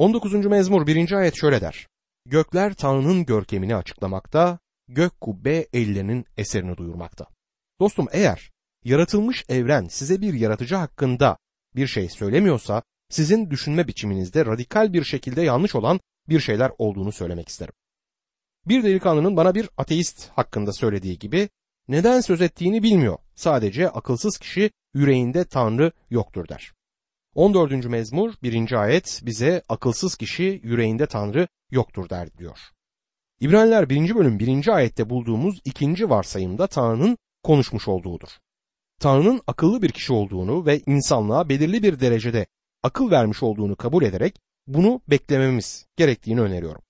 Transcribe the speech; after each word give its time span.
19. 0.00 0.46
mezmur 0.46 0.86
1. 0.86 1.12
ayet 1.12 1.34
şöyle 1.36 1.60
der. 1.60 1.86
Gökler 2.26 2.74
Tanrı'nın 2.74 3.24
görkemini 3.24 3.76
açıklamakta, 3.76 4.58
gök 4.88 5.20
kubbe 5.20 5.66
ellerinin 5.72 6.24
eserini 6.36 6.76
duyurmakta. 6.76 7.26
Dostum 7.80 8.06
eğer 8.12 8.50
yaratılmış 8.84 9.44
evren 9.48 9.88
size 9.88 10.20
bir 10.20 10.34
yaratıcı 10.34 10.76
hakkında 10.76 11.36
bir 11.76 11.86
şey 11.86 12.08
söylemiyorsa 12.08 12.82
sizin 13.10 13.50
düşünme 13.50 13.88
biçiminizde 13.88 14.46
radikal 14.46 14.92
bir 14.92 15.04
şekilde 15.04 15.42
yanlış 15.42 15.74
olan 15.74 16.00
bir 16.28 16.40
şeyler 16.40 16.72
olduğunu 16.78 17.12
söylemek 17.12 17.48
isterim. 17.48 17.74
Bir 18.66 18.82
delikanlının 18.82 19.36
bana 19.36 19.54
bir 19.54 19.68
ateist 19.76 20.28
hakkında 20.28 20.72
söylediği 20.72 21.18
gibi 21.18 21.48
neden 21.88 22.20
söz 22.20 22.40
ettiğini 22.40 22.82
bilmiyor. 22.82 23.18
Sadece 23.34 23.88
akılsız 23.88 24.38
kişi 24.38 24.70
yüreğinde 24.94 25.44
Tanrı 25.44 25.92
yoktur 26.10 26.48
der. 26.48 26.72
14. 27.34 27.84
mezmur 27.84 28.34
1. 28.42 28.72
ayet 28.72 29.20
bize 29.22 29.62
akılsız 29.68 30.16
kişi 30.16 30.60
yüreğinde 30.64 31.06
Tanrı 31.06 31.48
yoktur 31.70 32.08
der 32.08 32.36
diyor. 32.38 32.58
İbraniler 33.40 33.88
1. 33.90 34.14
bölüm 34.14 34.38
1. 34.38 34.68
ayette 34.68 35.10
bulduğumuz 35.10 35.60
ikinci 35.64 36.10
varsayımda 36.10 36.66
Tanrı'nın 36.66 37.18
konuşmuş 37.42 37.88
olduğudur. 37.88 38.28
Tanrı'nın 39.00 39.40
akıllı 39.46 39.82
bir 39.82 39.92
kişi 39.92 40.12
olduğunu 40.12 40.66
ve 40.66 40.80
insanlığa 40.86 41.48
belirli 41.48 41.82
bir 41.82 42.00
derecede 42.00 42.46
akıl 42.82 43.10
vermiş 43.10 43.42
olduğunu 43.42 43.76
kabul 43.76 44.02
ederek 44.02 44.40
bunu 44.66 45.00
beklememiz 45.08 45.86
gerektiğini 45.96 46.40
öneriyorum. 46.40 46.82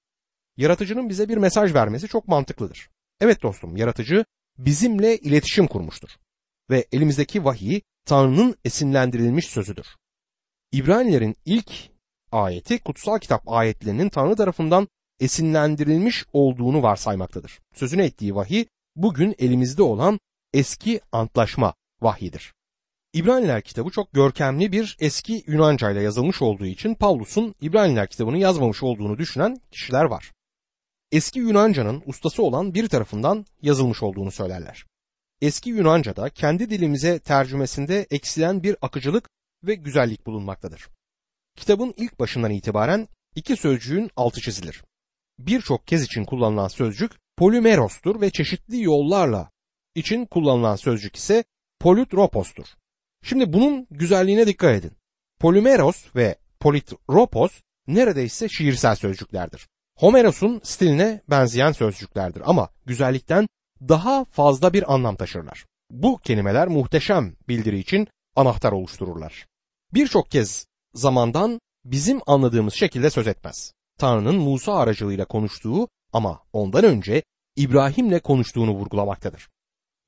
Yaratıcının 0.57 1.09
bize 1.09 1.29
bir 1.29 1.37
mesaj 1.37 1.75
vermesi 1.75 2.09
çok 2.09 2.29
mantıklıdır. 2.29 2.91
Evet 3.21 3.43
dostum, 3.43 3.77
yaratıcı 3.77 4.25
bizimle 4.59 5.17
iletişim 5.17 5.67
kurmuştur 5.67 6.11
ve 6.71 6.87
elimizdeki 6.93 7.45
vahiy 7.45 7.81
Tanrı'nın 8.07 8.57
esinlendirilmiş 8.65 9.47
sözüdür. 9.47 9.87
İbranilerin 10.73 11.37
ilk 11.45 11.73
ayeti 12.33 12.79
kutsal 12.79 13.19
kitap 13.19 13.43
ayetlerinin 13.47 14.09
Tanrı 14.09 14.37
tarafından 14.37 14.89
esinlendirilmiş 15.21 16.25
olduğunu 16.33 16.83
varsaymaktadır. 16.83 17.59
Sözünü 17.75 18.03
ettiği 18.03 18.35
vahiy 18.35 18.65
bugün 18.97 19.35
elimizde 19.39 19.83
olan 19.83 20.21
eski 20.53 21.01
antlaşma 21.13 21.75
vahyidir. 22.03 22.55
İbraniler 23.13 23.63
kitabı 23.63 23.91
çok 23.91 24.13
görkemli 24.13 24.73
bir 24.73 24.97
eski 25.01 25.45
Yunanca 25.47 25.91
ile 25.91 26.03
yazılmış 26.03 26.43
olduğu 26.43 26.67
için 26.67 26.95
Pavlus'un 26.95 27.55
İbraniler 27.61 28.09
kitabını 28.09 28.39
yazmamış 28.39 28.83
olduğunu 28.83 29.19
düşünen 29.19 29.61
kişiler 29.71 30.05
var. 30.05 30.33
Eski 31.13 31.39
Yunanca'nın 31.39 32.03
ustası 32.07 32.43
olan 32.43 32.75
bir 32.75 32.89
tarafından 32.89 33.47
yazılmış 33.63 34.03
olduğunu 34.03 34.31
söylerler. 34.31 34.87
Eski 35.41 35.71
Yunanca'da 35.71 36.29
kendi 36.29 36.71
dilimize 36.71 37.19
tercümesinde 37.19 38.07
eksilen 38.11 38.63
bir 38.63 38.77
akıcılık 38.83 39.29
ve 39.65 39.75
güzellik 39.75 40.27
bulunmaktadır. 40.27 40.89
Kitabın 41.57 41.95
ilk 41.97 42.21
başından 42.21 42.51
itibaren 42.51 43.09
iki 43.35 43.57
sözcüğün 43.57 44.11
altı 44.17 44.41
çizilir. 44.41 44.85
Birçok 45.39 45.87
kez 45.87 46.03
için 46.03 46.25
kullanılan 46.25 46.69
sözcük 46.69 47.13
polümerostur 47.37 48.21
ve 48.21 48.31
çeşitli 48.31 48.83
yollarla 48.83 49.51
için 49.95 50.27
kullanılan 50.27 50.77
sözcük 50.77 51.17
ise 51.17 51.45
polütropostur. 51.81 52.67
Şimdi 53.25 53.53
bunun 53.53 53.87
güzelliğine 53.91 54.47
dikkat 54.47 54.75
edin. 54.75 54.93
Polümeros 55.41 56.17
ve 56.17 56.39
politropos 56.61 57.61
neredeyse 57.87 58.49
şiirsel 58.49 58.95
sözcüklerdir. 58.95 59.69
Homeros'un 59.97 60.61
stiline 60.65 61.23
benzeyen 61.31 61.73
sözcüklerdir 61.73 62.43
ama 62.45 62.69
güzellikten 62.87 63.49
daha 63.89 64.25
fazla 64.25 64.73
bir 64.73 64.95
anlam 64.95 65.17
taşırlar. 65.17 65.67
Bu 65.91 66.19
kelimeler 66.19 66.69
muhteşem 66.69 67.37
bildiri 67.49 67.79
için 67.79 68.09
anahtar 68.37 68.73
oluştururlar. 68.73 69.47
Birçok 69.95 70.31
kez 70.31 70.67
zamandan 70.95 71.61
bizim 71.85 72.21
anladığımız 72.27 72.75
şekilde 72.75 73.11
söz 73.11 73.27
etmez. 73.27 73.73
Tanrı'nın 73.99 74.37
Musa 74.37 74.75
aracılığıyla 74.75 75.25
konuştuğu 75.25 75.89
ama 76.13 76.43
ondan 76.53 76.85
önce 76.85 77.23
İbrahim'le 77.57 78.19
konuştuğunu 78.19 78.71
vurgulamaktadır. 78.71 79.49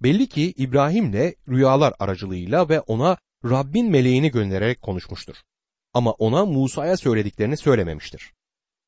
Belli 0.01 0.29
ki 0.29 0.55
İbrahim'le 0.57 1.35
rüyalar 1.49 1.95
aracılığıyla 1.99 2.69
ve 2.69 2.81
ona 2.81 3.17
Rabbin 3.45 3.91
meleğini 3.91 4.31
göndererek 4.31 4.83
konuşmuştur. 4.83 5.37
Ama 5.95 6.13
ona 6.13 6.47
Musa'ya 6.47 6.97
söylediklerini 6.97 7.57
söylememiştir. 7.57 8.33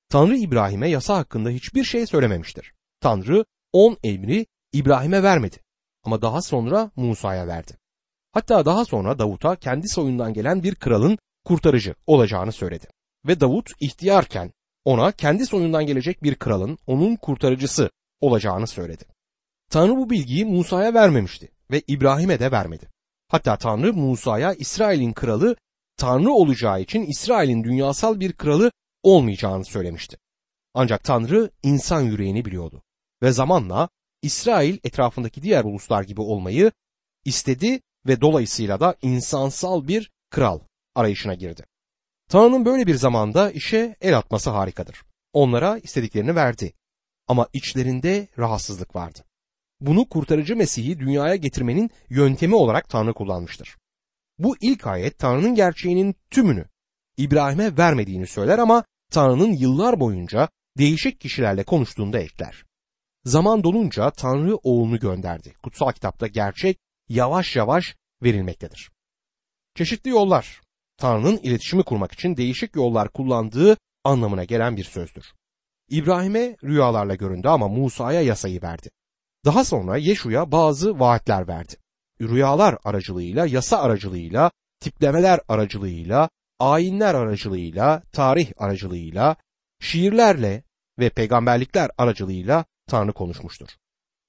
Tanrı 0.09 0.37
İbrahim'e 0.37 0.89
yasa 0.89 1.17
hakkında 1.17 1.51
hiçbir 1.51 1.85
şey 1.85 2.07
söylememiştir. 2.07 2.73
Tanrı 3.01 3.45
on 3.73 3.97
emri 4.05 4.47
İbrahim'e 4.73 5.23
vermedi 5.23 5.57
ama 6.05 6.23
daha 6.23 6.43
sonra 6.43 6.91
Musa'ya 6.97 7.47
verdi. 7.47 7.79
Hatta 8.35 8.65
daha 8.65 8.85
sonra 8.85 9.19
Davut'a 9.19 9.57
kendi 9.57 9.89
soyundan 9.89 10.33
gelen 10.33 10.63
bir 10.63 10.75
kralın 10.75 11.19
kurtarıcı 11.45 11.95
olacağını 12.07 12.53
söyledi. 12.53 12.87
Ve 13.27 13.41
Davut 13.41 13.71
ihtiyarken 13.81 14.53
ona 14.85 15.13
kendi 15.13 15.47
soyundan 15.47 15.87
gelecek 15.87 16.23
bir 16.23 16.35
kralın 16.35 16.79
onun 16.87 17.17
kurtarıcısı 17.17 17.91
olacağını 18.21 18.67
söyledi. 18.67 19.05
Tanrı 19.71 19.97
bu 19.97 20.11
bilgiyi 20.11 20.45
Musa'ya 20.45 20.95
vermemişti 20.95 21.49
ve 21.71 21.83
İbrahim'e 21.87 22.41
de 22.41 22.53
vermedi. 22.53 22.89
Hatta 23.29 23.57
Tanrı 23.57 23.93
Musa'ya 23.93 24.53
İsrail'in 24.55 25.13
kralı 25.13 25.57
Tanrı 25.97 26.31
olacağı 26.33 26.81
için 26.81 27.03
İsrail'in 27.03 27.65
dünyasal 27.65 28.21
bir 28.21 28.33
kralı 28.33 28.73
olmayacağını 29.03 29.65
söylemişti. 29.65 30.17
Ancak 30.75 31.05
Tanrı 31.05 31.51
insan 31.63 32.01
yüreğini 32.01 32.45
biliyordu 32.45 32.83
ve 33.23 33.33
zamanla 33.33 33.89
İsrail 34.23 34.79
etrafındaki 34.85 35.43
diğer 35.43 35.65
uluslar 35.65 36.03
gibi 36.03 36.21
olmayı 36.21 36.73
istedi 37.25 37.81
ve 38.07 38.21
dolayısıyla 38.21 38.81
da 38.81 38.97
insansal 39.03 39.89
bir 39.89 40.11
kral 40.31 40.61
arayışına 40.95 41.35
girdi. 41.35 41.65
Tanrı'nın 42.29 42.65
böyle 42.65 42.87
bir 42.87 42.95
zamanda 42.95 43.51
işe 43.51 43.97
el 44.01 44.19
atması 44.19 44.51
harikadır. 44.51 45.03
Onlara 45.33 45.79
istediklerini 45.79 46.35
verdi 46.35 46.73
ama 47.29 47.49
içlerinde 47.53 48.29
rahatsızlık 48.39 48.97
vardı. 48.97 49.25
Bunu 49.81 50.09
kurtarıcı 50.09 50.57
Mesih'i 50.57 50.99
dünyaya 50.99 51.37
getirmenin 51.37 51.91
yöntemi 52.09 52.55
olarak 52.55 52.89
Tanrı 52.89 53.15
kullanmıştır. 53.15 53.77
Bu 54.39 54.57
ilk 54.61 54.87
ayet 54.87 55.19
Tanrı'nın 55.19 55.55
gerçeğinin 55.55 56.15
tümünü 56.31 56.65
İbrahim'e 57.17 57.77
vermediğini 57.77 58.27
söyler 58.27 58.59
ama 58.59 58.85
Tanrı'nın 59.13 59.53
yıllar 59.53 60.01
boyunca 60.01 60.49
değişik 60.79 61.21
kişilerle 61.21 61.65
konuştuğunda 61.65 62.19
ekler. 62.19 62.65
Zaman 63.25 63.65
dolunca 63.65 64.11
Tanrı 64.11 64.57
oğlunu 64.57 64.99
gönderdi. 64.99 65.55
Kutsal 65.63 65.93
kitapta 65.93 66.27
gerçek 66.27 66.79
yavaş 67.09 67.57
yavaş 67.57 67.97
verilmektedir. 68.23 68.91
Çeşitli 69.75 70.11
yollar 70.11 70.61
Tanrı'nın 70.97 71.37
iletişimi 71.37 71.83
kurmak 71.83 72.13
için 72.13 72.37
değişik 72.37 72.77
yollar 72.77 73.09
kullandığı 73.09 73.77
anlamına 74.05 74.45
gelen 74.45 74.77
bir 74.77 74.85
sözdür. 74.85 75.33
İbrahim'e 75.89 76.57
rüyalarla 76.65 77.15
göründü 77.15 77.49
ama 77.49 77.69
Musa'ya 77.69 78.23
yasayı 78.23 78.63
verdi. 78.63 78.91
Daha 79.45 79.65
sonra 79.65 79.97
Yeşu'ya 79.97 80.53
bazı 80.53 81.01
vaatler 81.01 81.49
verdi. 81.49 81.75
Rüyalar 82.21 82.79
aracılığıyla, 82.85 83.47
yasa 83.47 83.79
aracılığıyla, 83.79 84.51
tiplemeler 84.81 85.41
aracılığıyla, 85.49 86.29
ayinler 86.59 87.15
aracılığıyla, 87.15 88.03
tarih 88.13 88.53
aracılığıyla, 88.57 89.37
şiirlerle 89.81 90.63
ve 90.99 91.11
peygamberlikler 91.11 91.91
aracılığıyla 91.99 92.65
Tanrı 92.87 93.13
konuşmuştur. 93.13 93.69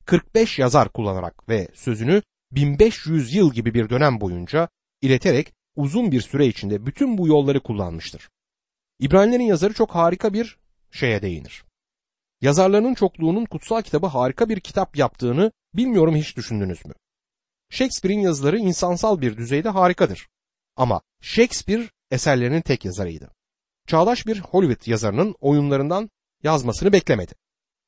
45 0.06 0.59
yazar 0.59 0.90
kullanarak 0.90 1.50
ve 1.50 1.68
sözünü 1.74 2.22
1500 2.56 3.34
yıl 3.34 3.54
gibi 3.54 3.74
bir 3.74 3.90
dönem 3.90 4.22
boyunca 4.22 4.70
ileterek 5.02 5.54
uzun 5.76 6.12
bir 6.12 6.22
süre 6.22 6.48
içinde 6.48 6.86
bütün 6.86 7.18
bu 7.18 7.28
yolları 7.28 7.64
kullanmıştır. 7.64 8.30
İbranilerin 9.00 9.44
yazarı 9.44 9.74
çok 9.74 9.96
harika 9.96 10.34
bir 10.34 10.58
şeye 10.92 11.22
değinir. 11.22 11.66
Yazarlarının 12.42 12.94
çokluğunun 12.94 13.46
kutsal 13.46 13.82
kitabı 13.82 14.08
harika 14.08 14.50
bir 14.50 14.60
kitap 14.60 14.98
yaptığını 14.98 15.52
bilmiyorum 15.74 16.16
hiç 16.16 16.38
düşündünüz 16.38 16.86
mü? 16.86 16.94
Shakespeare'in 17.70 18.20
yazıları 18.20 18.58
insansal 18.60 19.22
bir 19.22 19.38
düzeyde 19.38 19.70
harikadır. 19.70 20.28
Ama 20.76 21.02
Shakespeare 21.22 21.90
eserlerinin 22.12 22.62
tek 22.62 22.86
yazarıydı. 22.86 23.32
Çağdaş 23.88 24.28
bir 24.28 24.40
Hollywood 24.40 24.88
yazarının 24.88 25.36
oyunlarından 25.40 26.10
yazmasını 26.44 26.94
beklemedi. 26.94 27.34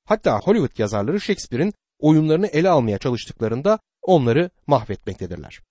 Hatta 0.06 0.40
Hollywood 0.40 0.80
yazarları 0.80 1.22
Shakespeare'in 1.22 1.74
oyunlarını 2.00 2.48
ele 2.48 2.70
almaya 2.70 2.98
çalıştıklarında 2.98 3.80
onları 4.08 4.50
mahvetmektedirler. 4.68 5.62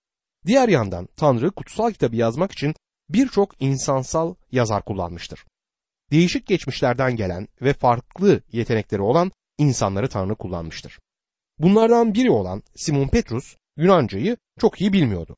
Diğer 0.47 0.69
yandan 0.69 1.09
Tanrı 1.17 1.51
kutsal 1.51 1.91
kitabı 1.91 2.17
yazmak 2.17 2.53
için 2.53 2.75
birçok 3.09 3.63
insansal 3.63 4.35
yazar 4.53 4.85
kullanmıştır. 4.85 5.45
Değişik 6.11 6.47
geçmişlerden 6.47 7.17
gelen 7.17 7.49
ve 7.63 7.73
farklı 7.73 8.41
yetenekleri 8.53 9.03
olan 9.03 9.33
insanları 9.59 10.09
Tanrı 10.09 10.35
kullanmıştır. 10.35 10.99
Bunlardan 11.59 12.15
biri 12.15 12.31
olan 12.31 12.63
Simon 12.75 13.09
Petrus 13.09 13.57
Yunancayı 13.77 14.37
çok 14.61 14.81
iyi 14.81 14.93
bilmiyordu. 14.93 15.37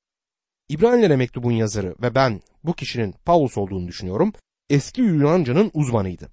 İbranilere 0.69 1.17
mektubun 1.17 1.53
yazarı 1.53 1.95
ve 2.03 2.15
ben 2.15 2.41
bu 2.65 2.73
kişinin 2.73 3.15
Paulus 3.25 3.59
olduğunu 3.59 3.89
düşünüyorum, 3.89 4.33
eski 4.71 5.01
Yunanca'nın 5.01 5.71
uzmanıydı. 5.75 6.33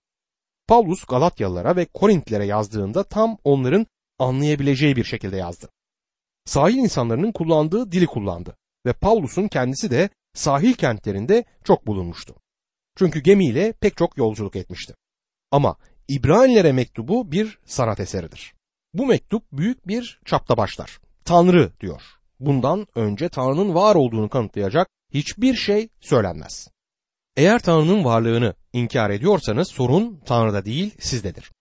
Paulus 0.67 1.05
Galatyalılara 1.05 1.75
ve 1.75 1.85
Korintlilere 1.85 2.45
yazdığında 2.45 3.03
tam 3.03 3.37
onların 3.43 3.87
anlayabileceği 4.19 4.95
bir 4.95 5.03
şekilde 5.03 5.37
yazdı. 5.37 5.69
Sahil 6.45 6.77
insanların 6.77 7.31
kullandığı 7.31 7.91
dili 7.91 8.07
kullandı 8.07 8.55
ve 8.85 8.93
Paulus'un 8.93 9.47
kendisi 9.47 9.91
de 9.91 10.09
sahil 10.33 10.73
kentlerinde 10.73 11.43
çok 11.63 11.87
bulunmuştu. 11.87 12.35
Çünkü 12.97 13.19
gemiyle 13.19 13.71
pek 13.71 13.97
çok 13.97 14.17
yolculuk 14.17 14.55
etmişti. 14.55 14.93
Ama 15.51 15.75
İbranilere 16.07 16.71
mektubu 16.71 17.31
bir 17.31 17.59
sanat 17.65 17.99
eseridir. 17.99 18.53
Bu 18.93 19.05
mektup 19.05 19.43
büyük 19.51 19.87
bir 19.87 20.19
çapta 20.25 20.57
başlar. 20.57 20.99
Tanrı 21.25 21.71
diyor. 21.79 22.01
Bundan 22.39 22.87
önce 22.95 23.29
Tanrı'nın 23.29 23.73
var 23.73 23.95
olduğunu 23.95 24.29
kanıtlayacak 24.29 24.87
hiçbir 25.13 25.55
şey 25.55 25.89
söylenmez. 25.99 26.67
Eğer 27.35 27.59
Tanrı'nın 27.59 28.03
varlığını 28.03 28.53
inkar 28.73 29.09
ediyorsanız 29.09 29.67
sorun 29.67 30.19
Tanrı'da 30.25 30.65
değil 30.65 30.95
sizdedir. 30.99 31.51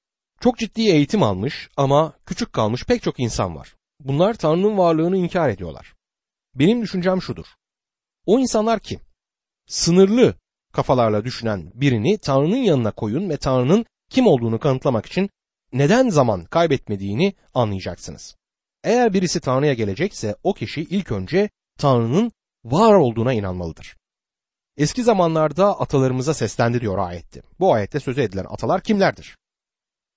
Çok 0.40 0.58
ciddi 0.58 0.82
eğitim 0.82 1.22
almış 1.22 1.68
ama 1.76 2.12
küçük 2.26 2.52
kalmış 2.52 2.84
pek 2.84 3.02
çok 3.02 3.20
insan 3.20 3.56
var. 3.56 3.74
Bunlar 4.04 4.34
Tanrı'nın 4.34 4.78
varlığını 4.78 5.16
inkar 5.16 5.48
ediyorlar. 5.48 5.94
Benim 6.54 6.82
düşüncem 6.82 7.22
şudur. 7.22 7.46
O 8.26 8.40
insanlar 8.40 8.80
kim? 8.80 9.00
Sınırlı 9.66 10.34
kafalarla 10.72 11.24
düşünen 11.24 11.72
birini 11.74 12.18
Tanrı'nın 12.18 12.56
yanına 12.56 12.90
koyun 12.90 13.30
ve 13.30 13.36
Tanrı'nın 13.36 13.84
kim 14.10 14.26
olduğunu 14.26 14.58
kanıtlamak 14.58 15.06
için 15.06 15.30
neden 15.72 16.08
zaman 16.08 16.44
kaybetmediğini 16.44 17.34
anlayacaksınız. 17.54 18.36
Eğer 18.84 19.12
birisi 19.12 19.40
Tanrı'ya 19.40 19.74
gelecekse 19.74 20.36
o 20.42 20.54
kişi 20.54 20.80
ilk 20.80 21.12
önce 21.12 21.50
Tanrı'nın 21.78 22.32
var 22.64 22.94
olduğuna 22.94 23.32
inanmalıdır. 23.32 23.96
Eski 24.76 25.02
zamanlarda 25.02 25.80
atalarımıza 25.80 26.34
seslendi 26.34 26.80
diyor 26.80 26.98
ayette. 26.98 27.42
Bu 27.60 27.74
ayette 27.74 28.00
söz 28.00 28.18
edilen 28.18 28.46
atalar 28.48 28.80
kimlerdir? 28.80 29.36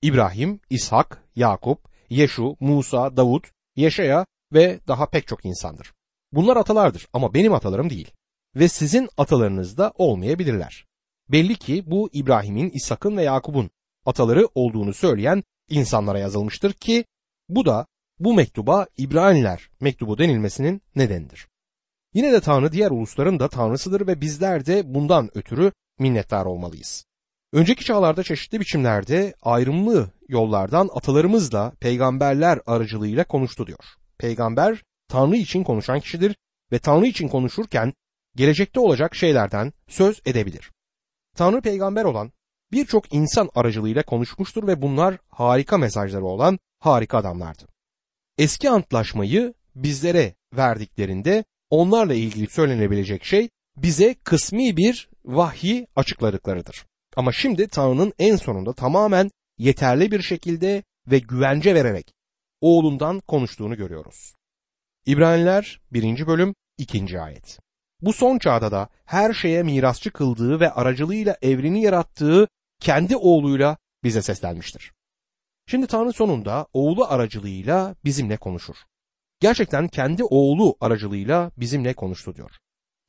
İbrahim, 0.02 0.60
İshak, 0.70 1.24
Yakup, 1.36 1.90
Yeşu, 2.10 2.56
Musa, 2.60 3.18
Davut, 3.18 3.52
Yeşaya 3.78 4.26
ve 4.54 4.80
daha 4.88 5.10
pek 5.10 5.28
çok 5.28 5.46
insandır. 5.46 5.94
Bunlar 6.32 6.58
atalardır 6.58 7.08
ama 7.14 7.34
benim 7.34 7.54
atalarım 7.54 7.90
değil. 7.90 8.12
Ve 8.56 8.68
sizin 8.68 9.10
atalarınız 9.18 9.78
da 9.78 9.94
olmayabilirler. 9.96 10.86
Belli 11.30 11.56
ki 11.56 11.84
bu 11.88 12.10
İbrahim'in, 12.14 12.70
İshak'ın 12.70 13.18
ve 13.18 13.24
Yakup'un 13.24 13.70
ataları 14.06 14.48
olduğunu 14.56 14.94
söyleyen 14.94 15.44
insanlara 15.70 16.20
yazılmıştır 16.20 16.74
ki 16.74 17.06
bu 17.50 17.66
da 17.66 17.88
bu 18.20 18.34
mektuba 18.34 18.88
İbraniler 18.98 19.70
mektubu 19.80 20.18
denilmesinin 20.18 20.82
nedenidir. 20.96 21.48
Yine 22.14 22.34
de 22.34 22.42
Tanrı 22.42 22.72
diğer 22.72 22.92
ulusların 22.92 23.40
da 23.40 23.48
Tanrısıdır 23.48 24.08
ve 24.08 24.22
bizler 24.22 24.66
de 24.66 24.94
bundan 24.94 25.38
ötürü 25.38 25.72
minnettar 26.00 26.46
olmalıyız. 26.46 27.06
Önceki 27.58 27.86
çağlarda 27.86 28.24
çeşitli 28.24 28.60
biçimlerde 28.60 29.34
ayrımlı 29.42 30.12
yollardan 30.28 30.90
atalarımızla 30.94 31.72
peygamberler 31.80 32.60
aracılığıyla 32.66 33.24
konuştu 33.24 33.68
diyor. 33.68 33.86
Peygamber 34.18 34.84
Tanrı 35.08 35.36
için 35.36 35.64
konuşan 35.64 36.00
kişidir 36.00 36.36
ve 36.72 36.80
Tanrı 36.80 37.08
için 37.08 37.28
konuşurken 37.28 37.94
gelecekte 38.36 38.80
olacak 38.80 39.16
şeylerden 39.16 39.74
söz 39.88 40.22
edebilir. 40.26 40.72
Tanrı 41.36 41.62
peygamber 41.62 42.04
olan 42.04 42.32
birçok 42.72 43.14
insan 43.14 43.50
aracılığıyla 43.56 44.04
konuşmuştur 44.04 44.68
ve 44.68 44.82
bunlar 44.82 45.18
harika 45.30 45.78
mesajları 45.78 46.26
olan 46.26 46.60
harika 46.80 47.18
adamlardı. 47.18 47.64
Eski 48.38 48.70
antlaşmayı 48.70 49.54
bizlere 49.76 50.36
verdiklerinde 50.54 51.44
onlarla 51.70 52.14
ilgili 52.14 52.50
söylenebilecek 52.50 53.24
şey 53.26 53.50
bize 53.78 54.16
kısmi 54.24 54.78
bir 54.78 55.10
vahyi 55.26 55.88
açıkladıklarıdır. 55.96 56.86
Ama 57.18 57.32
şimdi 57.32 57.68
Tanrı'nın 57.68 58.14
en 58.20 58.36
sonunda 58.36 58.74
tamamen 58.74 59.32
yeterli 59.58 60.12
bir 60.12 60.22
şekilde 60.22 60.84
ve 61.08 61.20
güvence 61.20 61.76
vererek 61.76 62.14
oğlundan 62.62 63.20
konuştuğunu 63.20 63.78
görüyoruz. 63.78 64.36
İbraniler 65.06 65.82
1. 65.92 66.28
bölüm 66.28 66.56
2. 66.78 67.22
ayet. 67.22 67.60
Bu 68.02 68.14
son 68.14 68.38
çağda 68.38 68.72
da 68.72 68.90
her 69.06 69.34
şeye 69.34 69.64
mirasçı 69.64 70.12
kıldığı 70.12 70.60
ve 70.60 70.72
aracılığıyla 70.72 71.38
evreni 71.42 71.82
yarattığı 71.82 72.48
kendi 72.80 73.16
oğluyla 73.16 73.78
bize 74.04 74.22
seslenmiştir. 74.22 74.94
Şimdi 75.68 75.88
Tanrı 75.88 76.14
sonunda 76.14 76.68
oğlu 76.74 77.06
aracılığıyla 77.06 77.96
bizimle 78.06 78.38
konuşur. 78.38 78.76
Gerçekten 79.40 79.88
kendi 79.88 80.24
oğlu 80.24 80.78
aracılığıyla 80.82 81.52
bizimle 81.58 81.94
konuştu 81.94 82.36
diyor. 82.36 82.52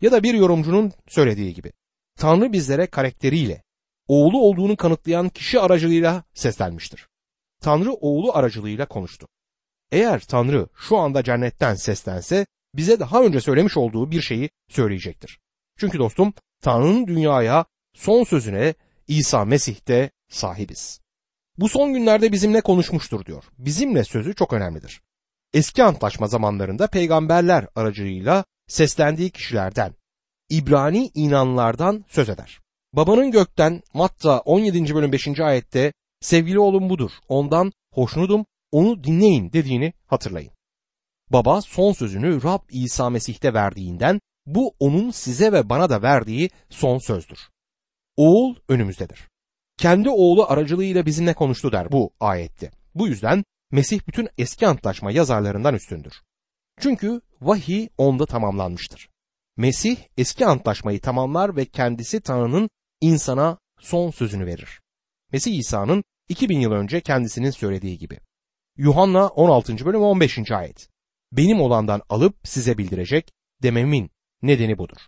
Ya 0.01 0.13
da 0.13 0.23
bir 0.23 0.35
yorumcunun 0.35 0.93
söylediği 1.09 1.55
gibi 1.55 1.73
Tanrı 2.19 2.53
bizlere 2.53 2.87
karakteriyle 2.87 3.63
oğlu 4.09 4.41
olduğunu 4.41 4.77
kanıtlayan 4.77 5.29
kişi 5.29 5.61
aracılığıyla 5.61 6.25
seslenmiştir. 6.35 7.09
Tanrı 7.61 7.93
oğlu 7.93 8.37
aracılığıyla 8.37 8.87
konuştu. 8.87 9.29
Eğer 9.93 10.21
Tanrı 10.21 10.69
şu 10.77 10.97
anda 10.97 11.23
cennetten 11.23 11.75
seslense 11.75 12.47
bize 12.75 13.01
daha 13.01 13.23
önce 13.23 13.41
söylemiş 13.41 13.77
olduğu 13.77 14.11
bir 14.11 14.21
şeyi 14.21 14.51
söyleyecektir. 14.69 15.41
Çünkü 15.77 15.99
dostum 15.99 16.33
Tanrı'nın 16.63 17.07
dünyaya 17.07 17.65
son 17.95 18.25
sözüne 18.25 18.75
İsa 19.09 19.45
Mesih'te 19.45 20.11
sahibiz. 20.29 21.01
Bu 21.59 21.69
son 21.69 21.93
günlerde 21.93 22.33
bizimle 22.33 22.61
konuşmuştur 22.61 23.25
diyor. 23.25 23.45
Bizimle 23.59 24.05
sözü 24.05 24.35
çok 24.35 24.53
önemlidir. 24.53 25.01
Eski 25.53 25.85
antlaşma 25.85 26.27
zamanlarında 26.27 26.87
peygamberler 26.87 27.67
aracılığıyla 27.75 28.45
seslendiği 28.67 29.31
kişilerden, 29.31 29.95
İbrani 30.51 31.11
inanlardan 31.15 32.05
söz 32.09 32.29
eder. 32.29 32.61
Babanın 32.93 33.31
gökten 33.31 33.83
Matta 33.95 34.41
17. 34.41 34.95
bölüm 34.95 35.13
5. 35.13 35.41
ayette 35.41 35.93
sevgili 36.21 36.59
oğlum 36.59 36.91
budur, 36.91 37.11
ondan 37.29 37.73
hoşnutum, 37.93 38.47
onu 38.73 39.05
dinleyin 39.05 39.53
dediğini 39.53 39.93
hatırlayın. 40.07 40.53
Baba 41.33 41.61
son 41.61 41.93
sözünü 41.93 42.43
Rab 42.43 42.61
İsa 42.71 43.11
Mesih'te 43.11 43.55
verdiğinden 43.55 44.21
bu 44.47 44.75
onun 44.81 45.11
size 45.11 45.53
ve 45.53 45.69
bana 45.69 45.91
da 45.91 46.03
verdiği 46.03 46.51
son 46.71 46.99
sözdür. 46.99 47.39
Oğul 48.17 48.57
önümüzdedir. 48.69 49.29
Kendi 49.79 50.11
oğlu 50.11 50.47
aracılığıyla 50.51 51.07
bizimle 51.07 51.35
konuştu 51.35 51.73
der 51.73 51.93
bu 51.93 52.11
ayette. 52.21 52.71
Bu 52.95 53.09
yüzden 53.09 53.45
Mesih 53.71 54.01
bütün 54.09 54.29
eski 54.39 54.67
antlaşma 54.67 55.11
yazarlarından 55.11 55.75
üstündür. 55.75 56.13
Çünkü 56.81 57.21
vahiy 57.41 57.89
onda 57.99 58.27
tamamlanmıştır. 58.27 59.09
Mesih 59.57 59.97
eski 60.17 60.47
antlaşmayı 60.47 61.01
tamamlar 61.01 61.57
ve 61.57 61.65
kendisi 61.65 62.21
Tanrı'nın 62.21 62.69
insana 63.01 63.59
son 63.81 64.11
sözünü 64.11 64.47
verir. 64.47 64.81
Mesih 65.33 65.59
İsa'nın 65.59 66.05
2000 66.29 66.61
yıl 66.61 66.73
önce 66.73 67.01
kendisinin 67.01 67.51
söylediği 67.51 67.99
gibi. 67.99 68.19
Yuhanna 68.77 69.29
16. 69.29 69.85
bölüm 69.85 70.03
15. 70.03 70.51
ayet. 70.51 70.89
Benim 71.33 71.61
olandan 71.61 72.03
alıp 72.09 72.37
size 72.45 72.79
bildirecek 72.79 73.33
dememin 73.63 74.11
nedeni 74.43 74.79
budur. 74.79 74.99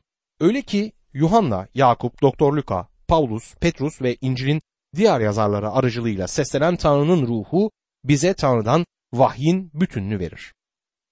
Öyle 0.40 0.62
ki 0.62 0.92
Yuhanna, 1.12 1.68
Yakup, 1.74 2.22
Doktor 2.22 2.52
Luka, 2.52 2.88
Paulus, 3.08 3.54
Petrus 3.54 4.02
ve 4.02 4.16
İncil'in 4.20 4.62
diğer 4.96 5.20
yazarları 5.20 5.70
aracılığıyla 5.70 6.28
seslenen 6.28 6.76
Tanrı'nın 6.76 7.26
ruhu 7.26 7.70
bize 8.04 8.34
Tanrı'dan 8.34 8.86
vahyin 9.12 9.70
bütününü 9.74 10.18
verir. 10.18 10.54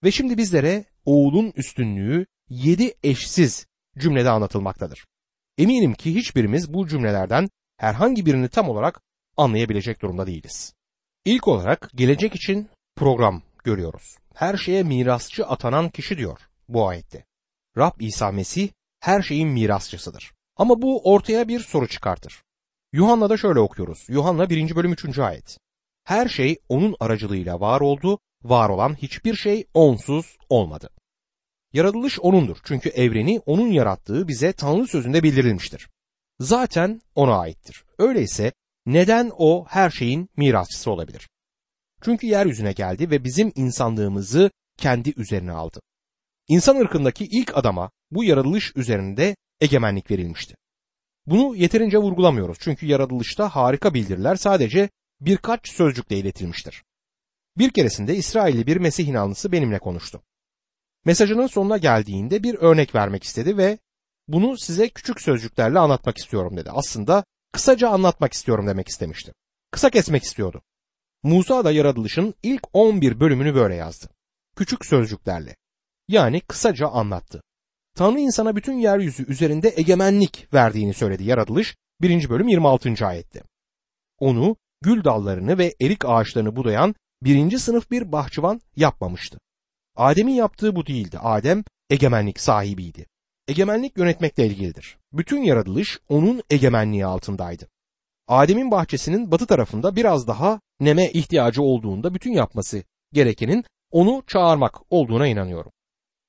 Ve 0.04 0.10
şimdi 0.10 0.38
bizlere 0.38 0.84
oğulun 1.04 1.52
üstünlüğü 1.56 2.26
yedi 2.48 2.94
eşsiz 3.02 3.66
cümlede 3.98 4.30
anlatılmaktadır. 4.30 5.06
Eminim 5.58 5.94
ki 5.94 6.14
hiçbirimiz 6.14 6.72
bu 6.72 6.88
cümlelerden 6.88 7.48
herhangi 7.76 8.26
birini 8.26 8.48
tam 8.48 8.68
olarak 8.68 9.00
anlayabilecek 9.36 10.02
durumda 10.02 10.26
değiliz. 10.26 10.74
İlk 11.24 11.48
olarak 11.48 11.90
gelecek 11.94 12.34
için 12.34 12.68
program 12.96 13.42
görüyoruz. 13.64 14.16
Her 14.34 14.56
şeye 14.56 14.82
mirasçı 14.82 15.46
atanan 15.46 15.88
kişi 15.88 16.18
diyor 16.18 16.38
bu 16.68 16.88
ayette. 16.88 17.24
Rab 17.76 18.00
İsa 18.00 18.32
Mesih 18.32 18.68
her 19.00 19.22
şeyin 19.22 19.48
mirasçısıdır. 19.48 20.32
Ama 20.56 20.82
bu 20.82 21.12
ortaya 21.12 21.48
bir 21.48 21.60
soru 21.60 21.88
çıkartır. 21.88 22.42
Yuhanna'da 22.92 23.36
şöyle 23.36 23.60
okuyoruz. 23.60 24.06
Yuhanna 24.08 24.50
1. 24.50 24.76
bölüm 24.76 24.92
3. 24.92 25.18
ayet. 25.18 25.58
Her 26.04 26.28
şey 26.28 26.56
onun 26.68 26.96
aracılığıyla 27.00 27.60
var 27.60 27.80
oldu, 27.80 28.18
var 28.42 28.68
olan 28.68 28.94
hiçbir 28.94 29.34
şey 29.34 29.64
onsuz 29.74 30.36
olmadı. 30.48 30.90
Yaratılış 31.72 32.18
O'nundur 32.20 32.56
çünkü 32.64 32.88
evreni 32.88 33.40
O'nun 33.46 33.70
yarattığı 33.70 34.28
bize 34.28 34.52
Tanrı 34.52 34.86
sözünde 34.86 35.22
bildirilmiştir. 35.22 35.88
Zaten 36.40 37.00
O'na 37.14 37.38
aittir. 37.38 37.84
Öyleyse 37.98 38.52
neden 38.86 39.30
O 39.38 39.64
her 39.68 39.90
şeyin 39.90 40.28
mirasçısı 40.36 40.90
olabilir? 40.90 41.28
Çünkü 42.02 42.26
yeryüzüne 42.26 42.72
geldi 42.72 43.10
ve 43.10 43.24
bizim 43.24 43.52
insanlığımızı 43.54 44.50
kendi 44.76 45.12
üzerine 45.16 45.52
aldı. 45.52 45.80
İnsan 46.48 46.76
ırkındaki 46.76 47.24
ilk 47.24 47.56
adama 47.56 47.90
bu 48.10 48.24
yaratılış 48.24 48.76
üzerinde 48.76 49.36
egemenlik 49.60 50.10
verilmişti. 50.10 50.54
Bunu 51.26 51.56
yeterince 51.56 51.98
vurgulamıyoruz 51.98 52.58
çünkü 52.60 52.86
yaratılışta 52.86 53.48
harika 53.48 53.94
bildiriler 53.94 54.36
sadece 54.36 54.90
birkaç 55.20 55.68
sözcükle 55.70 56.18
iletilmiştir. 56.18 56.82
Bir 57.58 57.70
keresinde 57.70 58.16
İsrailli 58.16 58.66
bir 58.66 58.76
Mesih 58.76 59.06
inanlısı 59.06 59.52
benimle 59.52 59.78
konuştu. 59.78 60.22
Mesajının 61.08 61.46
sonuna 61.46 61.76
geldiğinde 61.76 62.42
bir 62.42 62.54
örnek 62.54 62.94
vermek 62.94 63.24
istedi 63.24 63.56
ve 63.56 63.78
bunu 64.28 64.58
size 64.58 64.88
küçük 64.88 65.20
sözcüklerle 65.20 65.78
anlatmak 65.78 66.18
istiyorum 66.18 66.56
dedi. 66.56 66.70
Aslında 66.70 67.24
kısaca 67.52 67.88
anlatmak 67.88 68.32
istiyorum 68.32 68.66
demek 68.66 68.88
istemişti. 68.88 69.32
Kısa 69.70 69.90
kesmek 69.90 70.22
istiyordu. 70.22 70.62
Musa 71.22 71.64
da 71.64 71.72
yaratılışın 71.72 72.34
ilk 72.42 72.62
11 72.72 73.20
bölümünü 73.20 73.54
böyle 73.54 73.74
yazdı. 73.74 74.08
Küçük 74.56 74.86
sözcüklerle. 74.86 75.56
Yani 76.08 76.40
kısaca 76.40 76.88
anlattı. 76.88 77.42
Tanrı 77.94 78.20
insana 78.20 78.56
bütün 78.56 78.78
yeryüzü 78.78 79.26
üzerinde 79.32 79.72
egemenlik 79.76 80.54
verdiğini 80.54 80.94
söyledi 80.94 81.24
yaratılış 81.24 81.76
1. 82.00 82.28
bölüm 82.28 82.48
26. 82.48 83.06
ayette. 83.06 83.42
Onu 84.18 84.56
gül 84.82 85.04
dallarını 85.04 85.58
ve 85.58 85.74
erik 85.80 86.04
ağaçlarını 86.04 86.56
budayan 86.56 86.94
birinci 87.22 87.58
sınıf 87.58 87.90
bir 87.90 88.12
bahçıvan 88.12 88.60
yapmamıştı. 88.76 89.38
Adem'in 89.98 90.32
yaptığı 90.32 90.76
bu 90.76 90.86
değildi. 90.86 91.18
Adem 91.18 91.64
egemenlik 91.90 92.40
sahibiydi. 92.40 93.06
Egemenlik 93.48 93.98
yönetmekle 93.98 94.46
ilgilidir. 94.46 94.98
Bütün 95.12 95.42
yaratılış 95.42 95.98
onun 96.08 96.42
egemenliği 96.50 97.06
altındaydı. 97.06 97.68
Adem'in 98.28 98.70
bahçesinin 98.70 99.30
batı 99.30 99.46
tarafında 99.46 99.96
biraz 99.96 100.26
daha 100.26 100.60
neme 100.80 101.10
ihtiyacı 101.10 101.62
olduğunda 101.62 102.14
bütün 102.14 102.32
yapması 102.32 102.82
gerekenin 103.12 103.64
onu 103.90 104.22
çağırmak 104.26 104.92
olduğuna 104.92 105.26
inanıyorum. 105.26 105.72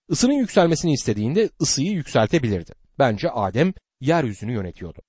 Isının 0.10 0.34
yükselmesini 0.34 0.94
istediğinde 0.94 1.50
ısıyı 1.62 1.92
yükseltebilirdi. 1.92 2.74
Bence 3.00 3.30
Adem 3.30 3.74
yeryüzünü 4.02 4.54
yönetiyordu. 4.54 5.02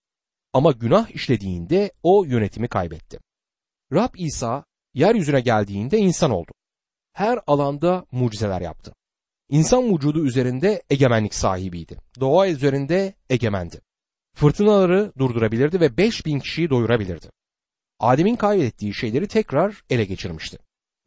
Ama 0.52 0.72
günah 0.72 1.10
işlediğinde 1.10 1.92
o 2.02 2.24
yönetimi 2.24 2.68
kaybetti. 2.68 3.18
Rab 3.92 4.14
İsa 4.16 4.64
yeryüzüne 4.94 5.40
geldiğinde 5.40 5.98
insan 5.98 6.30
oldu. 6.30 6.52
Her 7.12 7.38
alanda 7.46 8.06
mucizeler 8.12 8.60
yaptı. 8.60 8.92
İnsan 9.48 9.94
vücudu 9.94 10.26
üzerinde 10.26 10.82
egemenlik 10.90 11.34
sahibiydi. 11.34 11.96
Doğa 12.20 12.48
üzerinde 12.48 13.14
egemendi. 13.30 13.80
Fırtınaları 14.36 15.12
durdurabilirdi 15.18 15.80
ve 15.80 15.96
5000 15.96 16.38
kişiyi 16.38 16.70
doyurabilirdi. 16.70 17.30
Adem'in 17.98 18.36
kaybettiği 18.36 18.94
şeyleri 18.94 19.28
tekrar 19.28 19.84
ele 19.90 20.04
geçirmişti. 20.04 20.58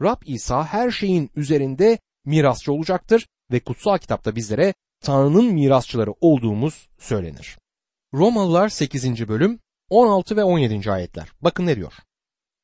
Rab 0.01 0.22
İsa 0.25 0.65
her 0.65 0.91
şeyin 0.91 1.29
üzerinde 1.36 2.00
mirasçı 2.25 2.74
olacaktır 2.74 3.27
ve 3.51 3.60
kutsal 3.60 3.98
kitapta 3.98 4.36
bizlere 4.36 4.74
Tanrı'nın 5.01 5.53
mirasçıları 5.53 6.12
olduğumuz 6.22 6.89
söylenir. 7.00 7.57
Romalılar 8.13 8.69
8. 8.69 9.27
bölüm 9.27 9.60
16 9.89 10.38
ve 10.38 10.43
17. 10.43 10.91
ayetler. 10.91 11.27
Bakın 11.41 11.65
ne 11.65 11.75
diyor? 11.75 11.93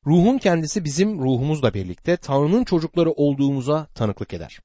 Ruhun 0.06 0.38
kendisi 0.38 0.84
bizim 0.84 1.18
ruhumuzla 1.18 1.74
birlikte 1.74 2.16
Tanrı'nın 2.16 2.64
çocukları 2.64 3.10
olduğumuza 3.10 3.86
tanıklık 3.86 4.34
eder. 4.34 4.60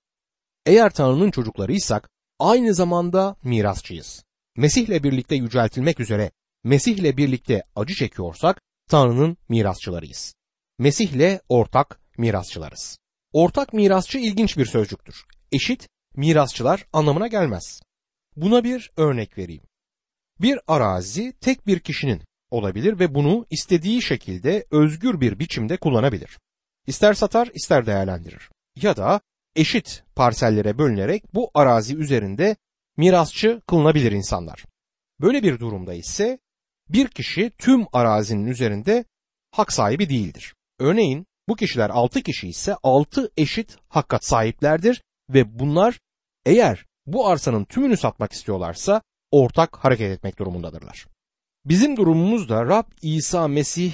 Eğer 0.65 0.89
Tanrı'nın 0.89 1.31
çocuklarıysak 1.31 2.09
aynı 2.39 2.73
zamanda 2.73 3.35
mirasçıyız. 3.43 4.23
Mesih'le 4.57 5.03
birlikte 5.03 5.35
yüceltilmek 5.35 5.99
üzere 5.99 6.31
Mesih'le 6.63 7.17
birlikte 7.17 7.63
acı 7.75 7.95
çekiyorsak 7.95 8.61
Tanrı'nın 8.89 9.37
mirasçılarıyız. 9.49 10.35
Mesih'le 10.79 11.39
ortak 11.49 11.99
mirasçılarız. 12.17 12.97
Ortak 13.33 13.73
mirasçı 13.73 14.17
ilginç 14.17 14.57
bir 14.57 14.65
sözcüktür. 14.65 15.25
Eşit 15.51 15.87
mirasçılar 16.15 16.85
anlamına 16.93 17.27
gelmez. 17.27 17.81
Buna 18.35 18.63
bir 18.63 18.91
örnek 18.97 19.37
vereyim. 19.37 19.63
Bir 20.41 20.59
arazi 20.67 21.33
tek 21.41 21.67
bir 21.67 21.79
kişinin 21.79 22.21
olabilir 22.55 22.99
ve 22.99 23.15
bunu 23.15 23.45
istediği 23.49 24.01
şekilde 24.01 24.65
özgür 24.71 25.21
bir 25.21 25.39
biçimde 25.39 25.77
kullanabilir. 25.77 26.39
İster 26.87 27.13
satar 27.13 27.49
ister 27.53 27.85
değerlendirir. 27.85 28.49
Ya 28.75 28.97
da 28.97 29.21
eşit 29.55 30.03
parsellere 30.15 30.77
bölünerek 30.77 31.23
bu 31.33 31.51
arazi 31.53 31.95
üzerinde 31.95 32.55
mirasçı 32.97 33.61
kılınabilir 33.67 34.11
insanlar. 34.11 34.65
Böyle 35.21 35.43
bir 35.43 35.59
durumda 35.59 35.93
ise 35.93 36.39
bir 36.89 37.07
kişi 37.07 37.51
tüm 37.57 37.85
arazinin 37.93 38.47
üzerinde 38.47 39.05
hak 39.51 39.73
sahibi 39.73 40.09
değildir. 40.09 40.55
Örneğin 40.79 41.25
bu 41.47 41.55
kişiler 41.55 41.89
altı 41.89 42.21
kişi 42.21 42.47
ise 42.47 42.75
altı 42.83 43.31
eşit 43.37 43.77
hakkat 43.89 44.25
sahiplerdir 44.25 45.03
ve 45.29 45.59
bunlar 45.59 45.99
eğer 46.45 46.85
bu 47.05 47.27
arsanın 47.27 47.65
tümünü 47.65 47.97
satmak 47.97 48.31
istiyorlarsa 48.31 49.01
ortak 49.31 49.77
hareket 49.77 50.11
etmek 50.11 50.39
durumundadırlar. 50.39 51.05
Bizim 51.65 51.97
durumumuz 51.97 52.49
da 52.49 52.65
Rab 52.65 52.85
İsa 53.01 53.47
Mesih 53.47 53.93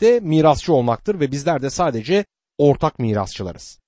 de 0.00 0.20
mirasçı 0.20 0.72
olmaktır 0.72 1.20
ve 1.20 1.32
bizler 1.32 1.62
de 1.62 1.70
sadece 1.70 2.24
ortak 2.58 2.98
mirasçılarız. 2.98 3.78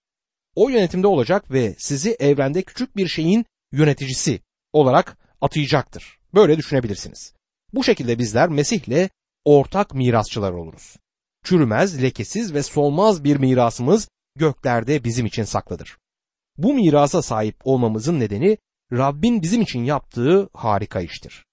O 0.54 0.68
yönetimde 0.68 1.06
olacak 1.06 1.50
ve 1.50 1.74
sizi 1.78 2.16
evrende 2.20 2.62
küçük 2.62 2.96
bir 2.96 3.08
şeyin 3.08 3.44
yöneticisi 3.72 4.40
olarak 4.72 5.18
atayacaktır. 5.40 6.18
Böyle 6.34 6.58
düşünebilirsiniz. 6.58 7.34
Bu 7.74 7.84
şekilde 7.84 8.18
bizler 8.18 8.48
Mesih'le 8.48 9.08
ortak 9.44 9.94
mirasçılar 9.94 10.52
oluruz. 10.52 10.96
Çürümez, 11.44 12.02
lekesiz 12.02 12.54
ve 12.54 12.62
solmaz 12.62 13.24
bir 13.24 13.36
mirasımız 13.36 14.08
göklerde 14.36 15.04
bizim 15.04 15.26
için 15.26 15.44
saklıdır. 15.44 15.98
Bu 16.58 16.74
mirasa 16.74 17.22
sahip 17.22 17.56
olmamızın 17.64 18.20
nedeni 18.20 18.58
Rabbin 18.92 19.42
bizim 19.42 19.62
için 19.62 19.84
yaptığı 19.84 20.48
harika 20.54 21.00
iştir. 21.00 21.44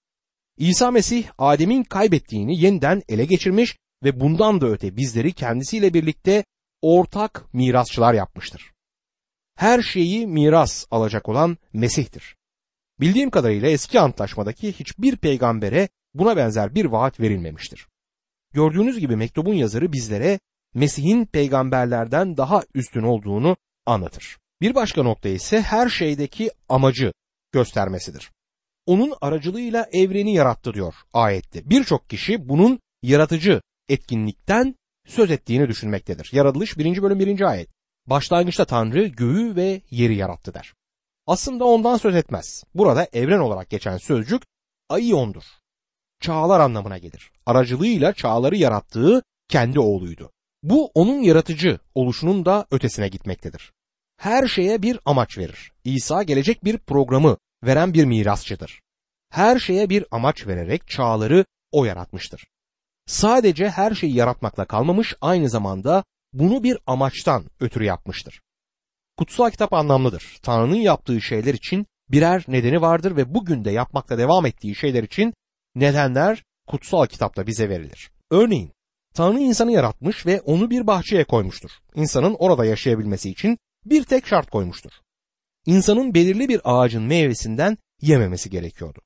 İsa 0.58 0.92
Mesih 0.92 1.28
Adem'in 1.38 1.84
kaybettiğini 1.84 2.60
yeniden 2.60 3.04
ele 3.10 3.26
geçirmiş 3.26 3.78
ve 4.04 4.20
bundan 4.20 4.62
da 4.62 4.68
öte 4.68 4.98
bizleri 4.98 5.34
kendisiyle 5.34 5.94
birlikte 5.94 6.44
ortak 6.82 7.54
mirasçılar 7.54 8.14
yapmıştır. 8.14 8.72
Her 9.56 9.82
şeyi 9.82 10.28
miras 10.28 10.86
alacak 10.92 11.30
olan 11.30 11.58
Mesih'tir. 11.74 12.36
Bildiğim 13.00 13.30
kadarıyla 13.30 13.70
eski 13.70 14.00
antlaşmadaki 14.00 14.74
hiçbir 14.74 15.18
peygambere 15.18 15.90
buna 16.14 16.38
benzer 16.38 16.76
bir 16.76 16.86
vaat 16.86 17.20
verilmemiştir. 17.20 17.88
Gördüğünüz 18.54 19.00
gibi 19.00 19.16
mektubun 19.16 19.54
yazarı 19.54 19.94
bizlere 19.94 20.40
Mesih'in 20.74 21.26
peygamberlerden 21.26 22.38
daha 22.38 22.64
üstün 22.74 23.04
olduğunu 23.04 23.58
anlatır. 23.86 24.38
Bir 24.62 24.76
başka 24.76 25.04
nokta 25.04 25.30
ise 25.30 25.62
her 25.62 25.90
şeydeki 25.90 26.52
amacı 26.70 27.14
göstermesidir. 27.52 28.32
Onun 28.88 29.14
aracılığıyla 29.22 29.88
evreni 29.92 30.34
yarattı 30.34 30.74
diyor 30.74 30.94
ayette. 31.14 31.70
Birçok 31.70 32.10
kişi 32.10 32.50
bunun 32.50 32.80
yaratıcı 33.04 33.62
etkinlikten 33.90 34.76
söz 35.08 35.32
ettiğini 35.32 35.68
düşünmektedir. 35.68 36.30
Yaratılış 36.32 36.78
1. 36.78 37.02
bölüm 37.02 37.20
1. 37.20 37.42
ayet. 37.42 37.70
Başlangıçta 38.06 38.66
Tanrı 38.66 39.08
göğü 39.08 39.56
ve 39.56 39.82
yeri 39.92 40.16
yarattı 40.16 40.54
der. 40.54 40.74
Aslında 41.28 41.66
ondan 41.66 41.98
söz 41.98 42.16
etmez. 42.16 42.64
Burada 42.76 43.08
evren 43.14 43.40
olarak 43.40 43.70
geçen 43.70 43.98
sözcük 43.98 44.44
ayondur. 44.90 45.44
Çağlar 46.20 46.60
anlamına 46.60 46.98
gelir. 46.98 47.32
Aracılığıyla 47.46 48.14
çağları 48.14 48.56
yarattığı 48.56 49.24
kendi 49.50 49.80
oğluydu. 49.80 50.32
Bu 50.64 50.92
onun 50.94 51.22
yaratıcı 51.22 51.80
oluşunun 51.96 52.46
da 52.46 52.66
ötesine 52.72 53.08
gitmektedir. 53.08 53.72
Her 54.18 54.48
şeye 54.48 54.82
bir 54.82 55.00
amaç 55.06 55.38
verir. 55.38 55.72
İsa 55.84 56.24
gelecek 56.24 56.64
bir 56.66 56.78
programı 56.78 57.38
veren 57.64 57.94
bir 57.94 58.06
mirasçıdır. 58.06 58.82
Her 59.30 59.60
şeye 59.60 59.90
bir 59.90 60.06
amaç 60.12 60.48
vererek 60.48 60.88
çağları 60.88 61.46
o 61.72 61.86
yaratmıştır. 61.86 62.48
Sadece 63.06 63.70
her 63.70 63.96
şeyi 63.96 64.16
yaratmakla 64.16 64.66
kalmamış 64.66 65.16
aynı 65.22 65.50
zamanda 65.50 66.04
bunu 66.34 66.64
bir 66.64 66.78
amaçtan 66.88 67.46
ötürü 67.60 67.84
yapmıştır. 67.84 68.42
Kutsal 69.18 69.50
kitap 69.50 69.74
anlamlıdır. 69.74 70.40
Tanrı'nın 70.42 70.76
yaptığı 70.76 71.22
şeyler 71.22 71.54
için 71.54 71.86
birer 72.10 72.46
nedeni 72.48 72.82
vardır 72.82 73.16
ve 73.16 73.34
bugün 73.34 73.66
de 73.66 73.72
yapmakta 73.72 74.18
devam 74.18 74.46
ettiği 74.46 74.76
şeyler 74.76 75.04
için 75.04 75.34
nedenler 75.76 76.44
kutsal 76.68 77.06
kitapta 77.06 77.48
bize 77.48 77.70
verilir. 77.70 78.12
Örneğin 78.32 78.72
Tanrı 79.14 79.40
insanı 79.40 79.72
yaratmış 79.72 80.26
ve 80.26 80.42
onu 80.42 80.70
bir 80.70 80.88
bahçeye 80.88 81.24
koymuştur. 81.24 81.72
İnsanın 81.96 82.36
orada 82.40 82.66
yaşayabilmesi 82.66 83.30
için 83.30 83.58
bir 83.86 84.04
tek 84.04 84.28
şart 84.28 84.50
koymuştur. 84.50 84.92
İnsanın 85.68 86.14
belirli 86.14 86.50
bir 86.50 86.62
ağacın 86.64 87.04
meyvesinden 87.04 87.78
yememesi 88.02 88.50
gerekiyordu. 88.50 89.02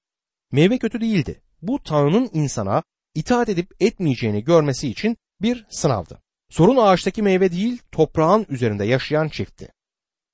Meyve 0.51 0.77
kötü 0.77 1.01
değildi. 1.01 1.41
Bu 1.61 1.83
Tanrı'nın 1.83 2.29
insana 2.33 2.83
itaat 3.15 3.49
edip 3.49 3.71
etmeyeceğini 3.79 4.43
görmesi 4.43 4.89
için 4.89 5.17
bir 5.41 5.65
sınavdı. 5.69 6.21
Sorun 6.49 6.77
ağaçtaki 6.77 7.21
meyve 7.21 7.51
değil, 7.51 7.81
toprağın 7.91 8.45
üzerinde 8.49 8.85
yaşayan 8.85 9.29
çiftti. 9.29 9.73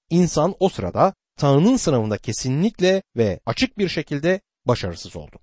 İnsan 0.09 0.55
o 0.59 0.69
sırada 0.69 1.13
Tanrı'nın 1.37 1.77
sınavında 1.77 2.17
kesinlikle 2.17 3.03
ve 3.17 3.39
açık 3.45 3.77
bir 3.77 3.89
şekilde 3.89 4.41
başarısız 4.65 5.15
oldu. 5.15 5.39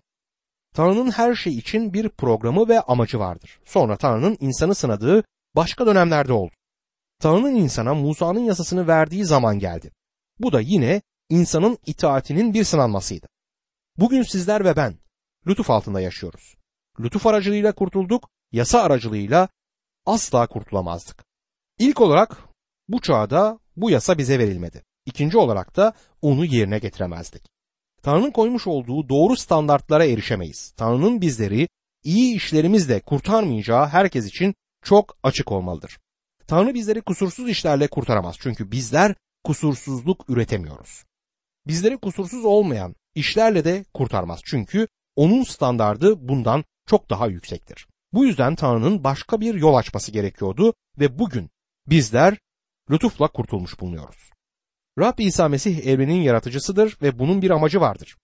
Tanrı'nın 0.75 1.11
her 1.11 1.35
şey 1.35 1.55
için 1.55 1.93
bir 1.93 2.09
programı 2.09 2.69
ve 2.69 2.81
amacı 2.81 3.19
vardır. 3.19 3.61
Sonra 3.65 3.97
Tanrı'nın 3.97 4.37
insanı 4.41 4.75
sınadığı 4.75 5.25
başka 5.57 5.87
dönemlerde 5.87 6.33
oldu. 6.33 6.55
Tanrı'nın 7.21 7.55
insana 7.55 7.95
Musa'nın 7.95 8.45
yasasını 8.45 8.87
verdiği 8.87 9.25
zaman 9.25 9.59
geldi. 9.59 9.91
Bu 10.39 10.53
da 10.53 10.61
yine 10.61 11.03
insanın 11.29 11.79
itaatinin 11.87 12.55
bir 12.55 12.65
sınanmasıydı. 12.65 13.27
Bugün 13.97 14.23
sizler 14.23 14.65
ve 14.65 14.77
ben 14.77 14.99
lütuf 15.47 15.71
altında 15.71 16.01
yaşıyoruz. 16.01 16.55
Lütuf 17.01 17.27
aracılığıyla 17.27 17.73
kurtulduk, 17.73 18.29
yasa 18.53 18.83
aracılığıyla 18.83 19.49
asla 20.07 20.47
kurtulamazdık. 20.47 21.25
İlk 21.79 22.01
olarak 22.01 22.39
bu 22.89 23.01
çağda 23.01 23.59
bu 23.77 23.91
yasa 23.91 24.19
bize 24.19 24.39
verilmedi. 24.39 24.85
İkinci 25.07 25.39
olarak 25.39 25.77
da 25.77 25.93
onu 26.23 26.45
yerine 26.45 26.79
getiremezdik. 26.79 27.43
Tanrı'nın 28.03 28.31
koymuş 28.31 28.67
olduğu 28.67 29.09
doğru 29.09 29.37
standartlara 29.37 30.05
erişemeyiz. 30.05 30.73
Tanrı'nın 30.77 31.21
bizleri 31.21 31.69
iyi 32.05 32.37
işlerimizle 32.37 33.01
kurtarmayacağı 33.01 33.87
herkes 33.87 34.27
için 34.27 34.55
çok 34.83 35.17
açık 35.23 35.53
olmalıdır. 35.53 35.99
Tanrı 36.47 36.75
bizleri 36.75 37.01
kusursuz 37.01 37.49
işlerle 37.49 37.89
kurtaramaz. 37.89 38.37
Çünkü 38.41 38.71
bizler 38.71 39.15
kusursuzluk 39.45 40.31
üretemiyoruz. 40.31 41.05
Bizleri 41.67 41.99
kusursuz 41.99 42.45
olmayan 42.45 42.95
işlerle 43.15 43.65
de 43.65 43.85
kurtarmaz. 43.95 44.41
Çünkü 44.45 44.89
onun 45.17 45.43
standardı 45.43 46.29
bundan 46.29 46.65
çok 46.87 47.11
daha 47.11 47.27
yüksektir. 47.27 47.87
Bu 48.13 48.25
yüzden 48.25 48.55
Tanrı'nın 48.55 49.05
başka 49.05 49.41
bir 49.41 49.55
yol 49.55 49.75
açması 49.75 50.13
gerekiyordu 50.13 50.75
ve 50.99 51.19
bugün 51.19 51.51
bizler 51.87 52.39
lütufla 52.91 53.29
kurtulmuş 53.29 53.81
bulunuyoruz. 53.81 54.31
Rab 54.99 55.19
İsa 55.19 55.49
Mesih 55.49 55.87
evrenin 55.87 56.23
yaratıcısıdır 56.23 56.99
ve 57.03 57.19
bunun 57.19 57.43
bir 57.43 57.51
amacı 57.51 57.81
vardır. 57.81 58.17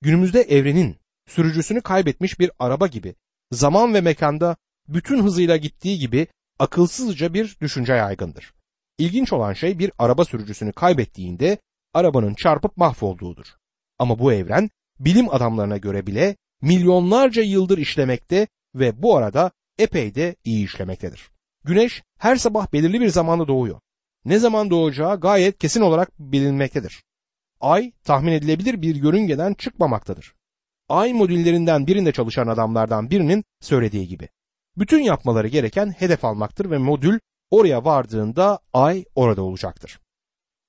Günümüzde 0.00 0.40
evrenin 0.40 0.96
sürücüsünü 1.28 1.80
kaybetmiş 1.80 2.40
bir 2.40 2.50
araba 2.58 2.86
gibi 2.86 3.14
zaman 3.52 3.94
ve 3.94 4.00
mekanda 4.00 4.56
bütün 4.88 5.22
hızıyla 5.22 5.56
gittiği 5.56 5.98
gibi 5.98 6.26
akılsızca 6.58 7.34
bir 7.34 7.56
düşünce 7.60 7.92
yaygındır. 7.92 8.52
İlginç 8.98 9.32
olan 9.32 9.52
şey 9.52 9.78
bir 9.78 9.92
araba 9.98 10.24
sürücüsünü 10.24 10.72
kaybettiğinde 10.72 11.58
arabanın 11.94 12.34
çarpıp 12.34 12.76
mahvolduğudur. 12.76 13.46
Ama 13.98 14.18
bu 14.18 14.32
evren 14.32 14.70
bilim 15.00 15.34
adamlarına 15.34 15.76
göre 15.76 16.06
bile 16.06 16.36
milyonlarca 16.62 17.42
yıldır 17.42 17.78
işlemekte 17.78 18.46
ve 18.74 19.02
bu 19.02 19.16
arada 19.16 19.50
epey 19.78 20.14
de 20.14 20.36
iyi 20.44 20.64
işlemektedir. 20.64 21.30
Güneş 21.64 22.02
her 22.18 22.36
sabah 22.36 22.72
belirli 22.72 23.00
bir 23.00 23.08
zamanda 23.08 23.48
doğuyor. 23.48 23.80
Ne 24.24 24.38
zaman 24.38 24.70
doğacağı 24.70 25.20
gayet 25.20 25.58
kesin 25.58 25.80
olarak 25.80 26.18
bilinmektedir. 26.18 27.04
Ay 27.60 27.92
tahmin 28.04 28.32
edilebilir 28.32 28.82
bir 28.82 28.94
yörüngeden 28.94 29.54
çıkmamaktadır. 29.54 30.34
Ay 30.88 31.12
modüllerinden 31.12 31.86
birinde 31.86 32.12
çalışan 32.12 32.46
adamlardan 32.46 33.10
birinin 33.10 33.44
söylediği 33.60 34.08
gibi. 34.08 34.28
Bütün 34.76 35.00
yapmaları 35.00 35.48
gereken 35.48 35.90
hedef 35.90 36.24
almaktır 36.24 36.70
ve 36.70 36.78
modül 36.78 37.18
oraya 37.50 37.84
vardığında 37.84 38.58
ay 38.72 39.04
orada 39.14 39.42
olacaktır. 39.42 40.00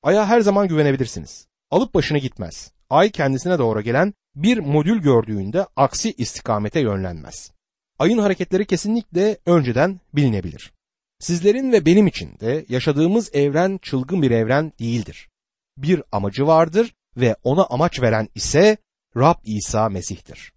Ay'a 0.03 0.27
her 0.27 0.41
zaman 0.41 0.67
güvenebilirsiniz. 0.67 1.47
Alıp 1.71 1.93
başını 1.93 2.17
gitmez. 2.17 2.71
Ay 2.89 3.11
kendisine 3.11 3.59
doğru 3.59 3.81
gelen 3.81 4.13
bir 4.35 4.57
modül 4.57 5.01
gördüğünde 5.01 5.67
aksi 5.75 6.13
istikamete 6.13 6.79
yönlenmez. 6.79 7.51
Ayın 7.99 8.17
hareketleri 8.17 8.65
kesinlikle 8.65 9.37
önceden 9.45 9.99
bilinebilir. 10.13 10.73
Sizlerin 11.19 11.71
ve 11.71 11.85
benim 11.85 12.07
için 12.07 12.39
de 12.39 12.65
yaşadığımız 12.69 13.35
evren 13.35 13.79
çılgın 13.81 14.21
bir 14.21 14.31
evren 14.31 14.73
değildir. 14.79 15.29
Bir 15.77 16.03
amacı 16.11 16.47
vardır 16.47 16.93
ve 17.17 17.35
ona 17.43 17.65
amaç 17.65 18.01
veren 18.01 18.29
ise 18.35 18.77
Rab 19.17 19.35
İsa 19.43 19.89
Mesih'tir. 19.89 20.53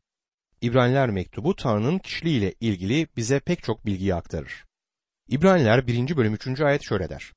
İbraniler 0.61 1.11
mektubu 1.11 1.57
Tanrı'nın 1.57 1.99
kişiliğiyle 1.99 2.55
ilgili 2.61 3.07
bize 3.17 3.41
pek 3.41 3.63
çok 3.63 3.87
bilgiyi 3.87 4.15
aktarır. 4.15 4.65
İbraniler 5.29 5.87
1. 5.87 6.17
bölüm 6.17 6.35
3. 6.35 6.61
ayet 6.61 6.83
şöyle 6.83 7.09
der. 7.09 7.33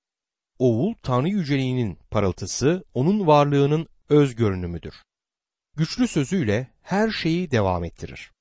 Oğul 0.60 0.94
Tanrı 1.04 1.30
yüceliğinin 1.30 2.00
parıltısı, 2.12 2.84
onun 2.94 3.28
varlığının 3.28 3.88
öz 4.10 4.36
görünümüdür. 4.36 4.94
Güçlü 5.78 6.08
sözüyle 6.08 6.68
her 6.82 7.10
şeyi 7.10 7.52
devam 7.52 7.84
ettirir. 7.84 8.32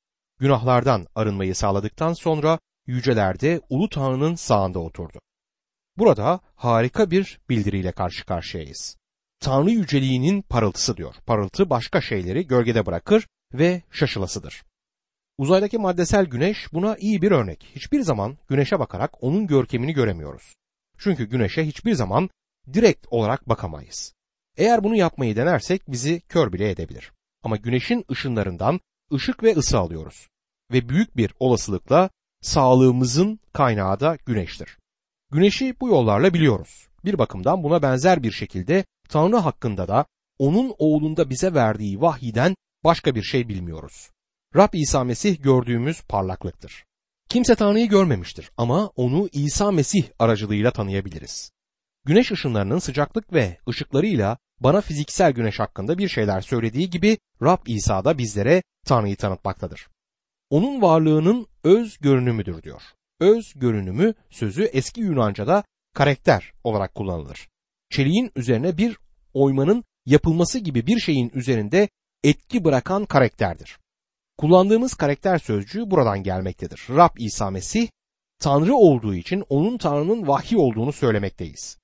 Günahlardan 0.40 1.06
arınmayı 1.14 1.54
sağladıktan 1.54 2.12
sonra 2.12 2.58
yücelerde 2.86 3.60
Ulu 3.68 3.88
Tanrı'nın 3.88 4.34
sağında 4.34 4.78
oturdu. 4.78 5.18
Burada 5.96 6.40
harika 6.54 7.10
bir 7.10 7.40
bildiriyle 7.48 7.92
karşı 7.92 8.24
karşıyayız. 8.26 8.96
Tanrı 9.40 9.70
yüceliğinin 9.70 10.42
parıltısı 10.42 10.96
diyor. 10.96 11.14
Parıltı 11.26 11.70
başka 11.70 12.00
şeyleri 12.00 12.46
gölgede 12.46 12.86
bırakır 12.86 13.26
ve 13.52 13.82
şaşılasıdır. 13.90 14.62
Uzaydaki 15.38 15.78
maddesel 15.78 16.26
güneş 16.26 16.72
buna 16.72 16.96
iyi 16.96 17.22
bir 17.22 17.30
örnek. 17.30 17.66
Hiçbir 17.74 18.00
zaman 18.00 18.38
güneşe 18.48 18.78
bakarak 18.78 19.24
onun 19.24 19.46
görkemini 19.46 19.92
göremiyoruz. 19.92 20.54
Çünkü 20.98 21.24
güneşe 21.24 21.66
hiçbir 21.66 21.94
zaman 21.94 22.30
direkt 22.72 23.06
olarak 23.10 23.48
bakamayız. 23.48 24.14
Eğer 24.56 24.84
bunu 24.84 24.96
yapmayı 24.96 25.36
denersek 25.36 25.82
bizi 25.88 26.20
kör 26.20 26.52
bile 26.52 26.70
edebilir. 26.70 27.12
Ama 27.42 27.56
güneşin 27.56 28.04
ışınlarından 28.10 28.80
ışık 29.12 29.42
ve 29.42 29.56
ısı 29.56 29.78
alıyoruz. 29.78 30.28
Ve 30.72 30.88
büyük 30.88 31.16
bir 31.16 31.34
olasılıkla 31.40 32.10
sağlığımızın 32.42 33.40
kaynağı 33.52 34.00
da 34.00 34.16
güneştir. 34.26 34.78
Güneşi 35.32 35.74
bu 35.80 35.88
yollarla 35.88 36.34
biliyoruz. 36.34 36.88
Bir 37.04 37.18
bakımdan 37.18 37.62
buna 37.62 37.82
benzer 37.82 38.22
bir 38.22 38.32
şekilde 38.32 38.85
Tanrı 39.09 39.37
hakkında 39.37 39.88
da 39.88 40.06
onun 40.38 40.74
oğlunda 40.78 41.30
bize 41.30 41.54
verdiği 41.54 42.00
vahiden 42.00 42.54
başka 42.85 43.14
bir 43.14 43.22
şey 43.22 43.48
bilmiyoruz. 43.48 44.11
Rab 44.56 44.68
İsa 44.72 45.04
Mesih 45.04 45.42
gördüğümüz 45.42 46.02
parlaklıktır. 46.02 46.84
Kimse 47.28 47.54
Tanrı'yı 47.54 47.88
görmemiştir 47.88 48.50
ama 48.56 48.86
onu 48.86 49.28
İsa 49.32 49.70
Mesih 49.70 50.04
aracılığıyla 50.18 50.70
tanıyabiliriz. 50.70 51.50
Güneş 52.04 52.32
ışınlarının 52.32 52.78
sıcaklık 52.78 53.32
ve 53.32 53.58
ışıklarıyla 53.68 54.38
bana 54.60 54.80
fiziksel 54.80 55.32
güneş 55.32 55.60
hakkında 55.60 55.98
bir 55.98 56.08
şeyler 56.08 56.40
söylediği 56.40 56.90
gibi 56.90 57.18
Rab 57.42 57.66
İsa 57.66 58.04
da 58.04 58.18
bizlere 58.18 58.62
Tanrı'yı 58.86 59.16
tanıtmaktadır. 59.16 59.88
Onun 60.50 60.82
varlığının 60.82 61.46
öz 61.64 61.98
görünümüdür 61.98 62.62
diyor. 62.62 62.82
Öz 63.20 63.52
görünümü 63.56 64.14
sözü 64.30 64.64
eski 64.64 65.00
Yunanca'da 65.00 65.64
karakter 65.94 66.52
olarak 66.64 66.94
kullanılır. 66.94 67.48
Çeliğin 67.90 68.32
üzerine 68.36 68.78
bir 68.78 68.98
oymanın 69.32 69.84
yapılması 70.06 70.58
gibi 70.58 70.86
bir 70.86 71.00
şeyin 71.00 71.30
üzerinde 71.34 71.88
etki 72.24 72.64
bırakan 72.64 73.06
karakterdir. 73.06 73.78
Kullandığımız 74.38 74.94
karakter 74.94 75.38
sözcüğü 75.38 75.90
buradan 75.90 76.23
gelmektedir. 76.23 76.87
Rab 76.90 77.16
İsa 77.18 77.51
Mesih 77.51 77.88
Tanrı 78.38 78.75
olduğu 78.75 79.14
için 79.14 79.44
onun 79.49 79.79
Tanrı'nın 79.79 80.29
vahiy 80.29 80.59
olduğunu 80.59 80.92
söylemekteyiz. 80.92 81.79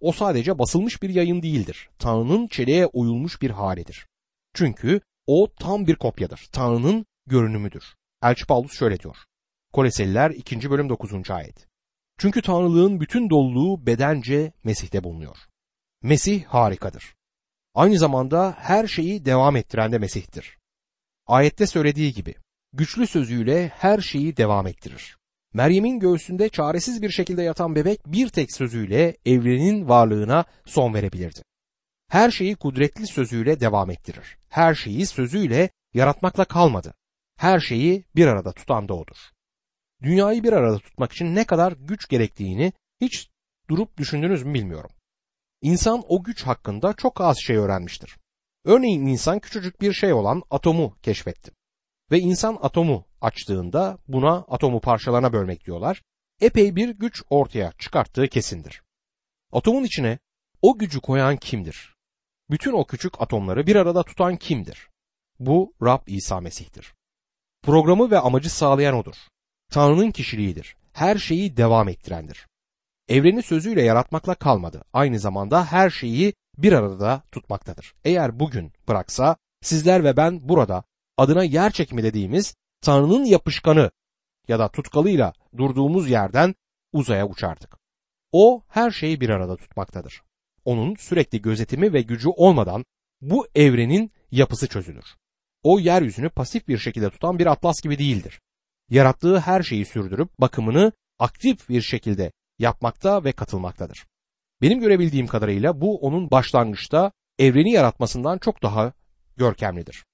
O 0.00 0.12
sadece 0.12 0.58
basılmış 0.58 1.02
bir 1.02 1.10
yayın 1.10 1.42
değildir. 1.42 1.90
Tanrı'nın 1.98 2.46
çeleğe 2.46 2.86
uyulmuş 2.86 3.42
bir 3.42 3.50
halidir. 3.50 4.06
Çünkü 4.54 5.00
o 5.26 5.48
tam 5.60 5.86
bir 5.86 5.96
kopyadır. 5.96 6.48
Tanrı'nın 6.52 7.06
görünümüdür. 7.26 7.84
Elçi 8.22 8.46
Paulus 8.46 8.72
şöyle 8.78 9.00
diyor. 9.00 9.16
Koleseliler 9.72 10.30
2. 10.30 10.70
bölüm 10.70 10.88
9. 10.88 11.30
ayet. 11.30 11.66
Çünkü 12.18 12.42
Tanrılığın 12.42 13.00
bütün 13.00 13.30
doluluğu 13.30 13.86
bedence 13.86 14.52
Mesih'te 14.64 15.04
bulunuyor. 15.04 15.36
Mesih 16.02 16.44
harikadır. 16.44 17.14
Aynı 17.74 17.98
zamanda 17.98 18.54
her 18.58 18.86
şeyi 18.86 19.24
devam 19.24 19.56
ettiren 19.56 19.92
de 19.92 19.98
Mesih'tir. 19.98 20.58
Ayette 21.26 21.66
söylediği 21.66 22.12
gibi 22.12 22.34
güçlü 22.72 23.06
sözüyle 23.06 23.68
her 23.68 24.00
şeyi 24.00 24.36
devam 24.36 24.66
ettirir. 24.66 25.16
Meryem'in 25.52 25.98
göğsünde 25.98 26.48
çaresiz 26.48 27.02
bir 27.02 27.10
şekilde 27.10 27.42
yatan 27.42 27.74
bebek 27.74 28.06
bir 28.06 28.28
tek 28.28 28.52
sözüyle 28.52 29.16
evrenin 29.26 29.88
varlığına 29.88 30.44
son 30.66 30.94
verebilirdi. 30.94 31.40
Her 32.08 32.30
şeyi 32.30 32.56
kudretli 32.56 33.06
sözüyle 33.06 33.60
devam 33.60 33.90
ettirir. 33.90 34.36
Her 34.48 34.74
şeyi 34.74 35.06
sözüyle 35.06 35.70
yaratmakla 35.94 36.44
kalmadı. 36.44 36.94
Her 37.36 37.60
şeyi 37.60 38.04
bir 38.16 38.26
arada 38.26 38.52
tutan 38.52 38.88
da 38.88 38.94
odur. 38.94 39.16
Dünyayı 40.02 40.42
bir 40.42 40.52
arada 40.52 40.78
tutmak 40.78 41.12
için 41.12 41.34
ne 41.34 41.44
kadar 41.44 41.72
güç 41.72 42.08
gerektiğini 42.08 42.72
hiç 43.00 43.28
durup 43.68 43.96
düşündünüz 43.96 44.42
mü 44.42 44.54
bilmiyorum. 44.54 44.90
İnsan 45.62 46.02
o 46.08 46.22
güç 46.22 46.42
hakkında 46.42 46.92
çok 46.92 47.20
az 47.20 47.38
şey 47.38 47.56
öğrenmiştir. 47.56 48.16
Örneğin 48.64 49.06
insan 49.06 49.38
küçücük 49.38 49.80
bir 49.80 49.92
şey 49.92 50.12
olan 50.12 50.42
atomu 50.50 50.96
keşfetti. 51.02 51.52
Ve 52.10 52.18
insan 52.18 52.58
atomu 52.62 53.06
açtığında 53.20 53.98
buna 54.08 54.34
atomu 54.48 54.80
parçalarına 54.80 55.32
bölmek 55.32 55.64
diyorlar. 55.66 56.02
Epey 56.40 56.76
bir 56.76 56.88
güç 56.88 57.22
ortaya 57.30 57.72
çıkarttığı 57.78 58.28
kesindir. 58.28 58.82
Atomun 59.52 59.84
içine 59.84 60.18
o 60.62 60.78
gücü 60.78 61.00
koyan 61.00 61.36
kimdir? 61.36 61.94
Bütün 62.50 62.72
o 62.72 62.86
küçük 62.86 63.22
atomları 63.22 63.66
bir 63.66 63.76
arada 63.76 64.02
tutan 64.02 64.36
kimdir? 64.36 64.88
Bu 65.38 65.74
Rab 65.82 66.00
İsa 66.06 66.40
Mesih'tir. 66.40 66.94
Programı 67.62 68.10
ve 68.10 68.18
amacı 68.18 68.50
sağlayan 68.50 68.94
odur. 68.94 69.14
Tanrı'nın 69.70 70.10
kişiliğidir. 70.10 70.76
Her 70.92 71.18
şeyi 71.18 71.56
devam 71.56 71.88
ettirendir. 71.88 72.46
Evreni 73.08 73.42
sözüyle 73.42 73.82
yaratmakla 73.82 74.34
kalmadı. 74.34 74.84
Aynı 74.92 75.18
zamanda 75.18 75.64
her 75.64 75.90
şeyi 75.90 76.34
bir 76.58 76.72
arada 76.72 77.22
tutmaktadır. 77.32 77.94
Eğer 78.04 78.40
bugün 78.40 78.72
bıraksa 78.88 79.36
sizler 79.62 80.04
ve 80.04 80.16
ben 80.16 80.48
burada 80.48 80.84
adına 81.16 81.44
yer 81.44 81.72
çekimi 81.72 82.02
dediğimiz 82.02 82.54
Tanrı'nın 82.80 83.24
yapışkanı 83.24 83.90
ya 84.48 84.58
da 84.58 84.68
tutkalıyla 84.68 85.32
durduğumuz 85.56 86.10
yerden 86.10 86.54
uzaya 86.92 87.28
uçardık. 87.28 87.76
O 88.32 88.62
her 88.68 88.90
şeyi 88.90 89.20
bir 89.20 89.28
arada 89.28 89.56
tutmaktadır. 89.56 90.22
Onun 90.64 90.94
sürekli 90.94 91.42
gözetimi 91.42 91.92
ve 91.92 92.02
gücü 92.02 92.28
olmadan 92.28 92.84
bu 93.20 93.46
evrenin 93.54 94.12
yapısı 94.30 94.68
çözülür. 94.68 95.04
O 95.62 95.80
yeryüzünü 95.80 96.28
pasif 96.28 96.68
bir 96.68 96.78
şekilde 96.78 97.10
tutan 97.10 97.38
bir 97.38 97.46
atlas 97.46 97.80
gibi 97.80 97.98
değildir. 97.98 98.40
Yarattığı 98.90 99.40
her 99.40 99.62
şeyi 99.62 99.84
sürdürüp 99.84 100.38
bakımını 100.38 100.92
aktif 101.18 101.68
bir 101.68 101.82
şekilde 101.82 102.32
yapmakta 102.58 103.24
ve 103.24 103.32
katılmaktadır. 103.32 104.06
Benim 104.64 104.80
görebildiğim 104.80 105.26
kadarıyla 105.26 105.80
bu 105.80 105.98
onun 105.98 106.30
başlangıçta 106.30 107.12
evreni 107.38 107.72
yaratmasından 107.72 108.38
çok 108.38 108.62
daha 108.62 108.92
görkemlidir. 109.36 110.04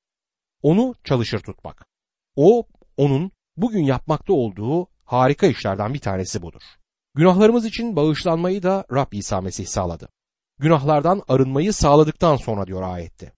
Onu 0.63 0.95
çalışır 1.05 1.41
tutmak. 1.41 1.87
O 2.37 2.67
onun 2.97 3.33
bugün 3.57 3.85
yapmakta 3.85 4.33
olduğu 4.33 4.87
harika 5.05 5.47
işlerden 5.47 5.95
bir 5.95 5.99
tanesi 5.99 6.43
budur. 6.43 6.63
Günahlarımız 7.15 7.65
için 7.65 7.97
bağışlanmayı 7.97 8.63
da 8.63 8.85
Rab 8.93 9.13
İsa 9.13 9.41
Mesih 9.41 9.67
sağladı. 9.67 10.09
Günahlardan 10.59 11.23
arınmayı 11.29 11.73
sağladıktan 11.73 12.37
sonra 12.37 12.67
diyor 12.67 12.83
ayette. 12.83 13.33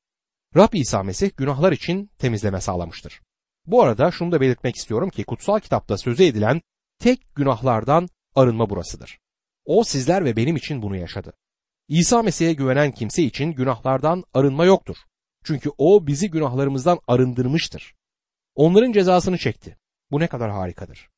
Rab 0.56 0.72
İsa 0.72 1.02
Mesih 1.02 1.30
günahlar 1.36 1.72
için 1.72 2.10
temizleme 2.18 2.60
sağlamıştır. 2.60 3.20
Bu 3.66 3.82
arada 3.82 4.10
şunu 4.10 4.32
da 4.32 4.40
belirtmek 4.40 4.76
istiyorum 4.76 5.10
ki 5.10 5.24
kutsal 5.24 5.60
kitapta 5.60 5.98
sözü 5.98 6.24
edilen 6.24 6.60
tek 6.98 7.34
günahlardan 7.34 8.08
arınma 8.34 8.70
burasıdır. 8.70 9.21
O 9.64 9.84
sizler 9.84 10.24
ve 10.24 10.36
benim 10.36 10.56
için 10.56 10.82
bunu 10.82 10.96
yaşadı. 10.96 11.32
İsa 11.88 12.22
Mesih'e 12.22 12.52
güvenen 12.52 12.92
kimse 12.92 13.22
için 13.22 13.52
günahlardan 13.52 14.24
arınma 14.34 14.64
yoktur. 14.64 14.96
Çünkü 15.44 15.70
o 15.78 16.06
bizi 16.06 16.30
günahlarımızdan 16.30 16.98
arındırmıştır. 17.06 17.94
Onların 18.54 18.92
cezasını 18.92 19.38
çekti. 19.38 19.76
Bu 20.10 20.20
ne 20.20 20.26
kadar 20.26 20.50
harikadır. 20.50 21.08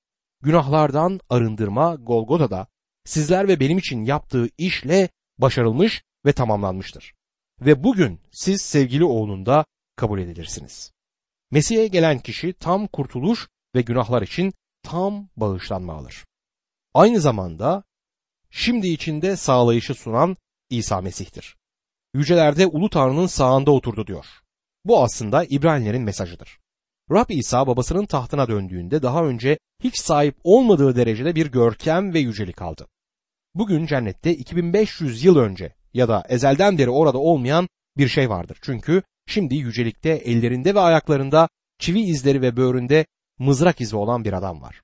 Günahlardan 0.42 1.20
arındırma 1.28 1.94
Golgota'da 1.94 2.66
sizler 3.04 3.48
ve 3.48 3.60
benim 3.60 3.78
için 3.78 4.04
yaptığı 4.04 4.48
işle 4.58 5.08
başarılmış 5.38 6.04
ve 6.26 6.32
tamamlanmıştır. 6.32 7.14
Ve 7.60 7.84
bugün 7.84 8.20
siz 8.32 8.62
sevgili 8.62 9.04
oğlunda 9.04 9.64
kabul 9.96 10.18
edilirsiniz. 10.18 10.92
Mesih'e 11.50 11.86
gelen 11.86 12.18
kişi 12.18 12.52
tam 12.52 12.86
kurtuluş 12.86 13.48
ve 13.74 13.82
günahlar 13.82 14.22
için 14.22 14.52
tam 14.82 15.28
bağışlanma 15.36 15.94
alır. 15.94 16.24
Aynı 16.94 17.20
zamanda 17.20 17.84
şimdi 18.54 18.88
içinde 18.88 19.36
sağlayışı 19.36 19.94
sunan 19.94 20.36
İsa 20.70 21.00
Mesih'tir. 21.00 21.56
Yücelerde 22.14 22.66
Ulu 22.66 22.90
Tanrı'nın 22.90 23.26
sağında 23.26 23.70
oturdu 23.70 24.06
diyor. 24.06 24.26
Bu 24.84 25.02
aslında 25.02 25.44
İbranilerin 25.44 26.02
mesajıdır. 26.02 26.58
Rab 27.10 27.30
İsa 27.30 27.66
babasının 27.66 28.06
tahtına 28.06 28.48
döndüğünde 28.48 29.02
daha 29.02 29.24
önce 29.24 29.58
hiç 29.82 29.98
sahip 29.98 30.36
olmadığı 30.44 30.96
derecede 30.96 31.34
bir 31.34 31.46
görkem 31.46 32.14
ve 32.14 32.18
yücelik 32.18 32.62
aldı. 32.62 32.86
Bugün 33.54 33.86
cennette 33.86 34.34
2500 34.34 35.24
yıl 35.24 35.36
önce 35.36 35.74
ya 35.94 36.08
da 36.08 36.24
ezelden 36.28 36.78
beri 36.78 36.90
orada 36.90 37.18
olmayan 37.18 37.68
bir 37.96 38.08
şey 38.08 38.30
vardır. 38.30 38.58
Çünkü 38.62 39.02
şimdi 39.26 39.54
yücelikte 39.54 40.10
ellerinde 40.10 40.74
ve 40.74 40.80
ayaklarında 40.80 41.48
çivi 41.78 42.00
izleri 42.00 42.42
ve 42.42 42.56
böğründe 42.56 43.06
mızrak 43.38 43.80
izi 43.80 43.96
olan 43.96 44.24
bir 44.24 44.32
adam 44.32 44.62
var. 44.62 44.82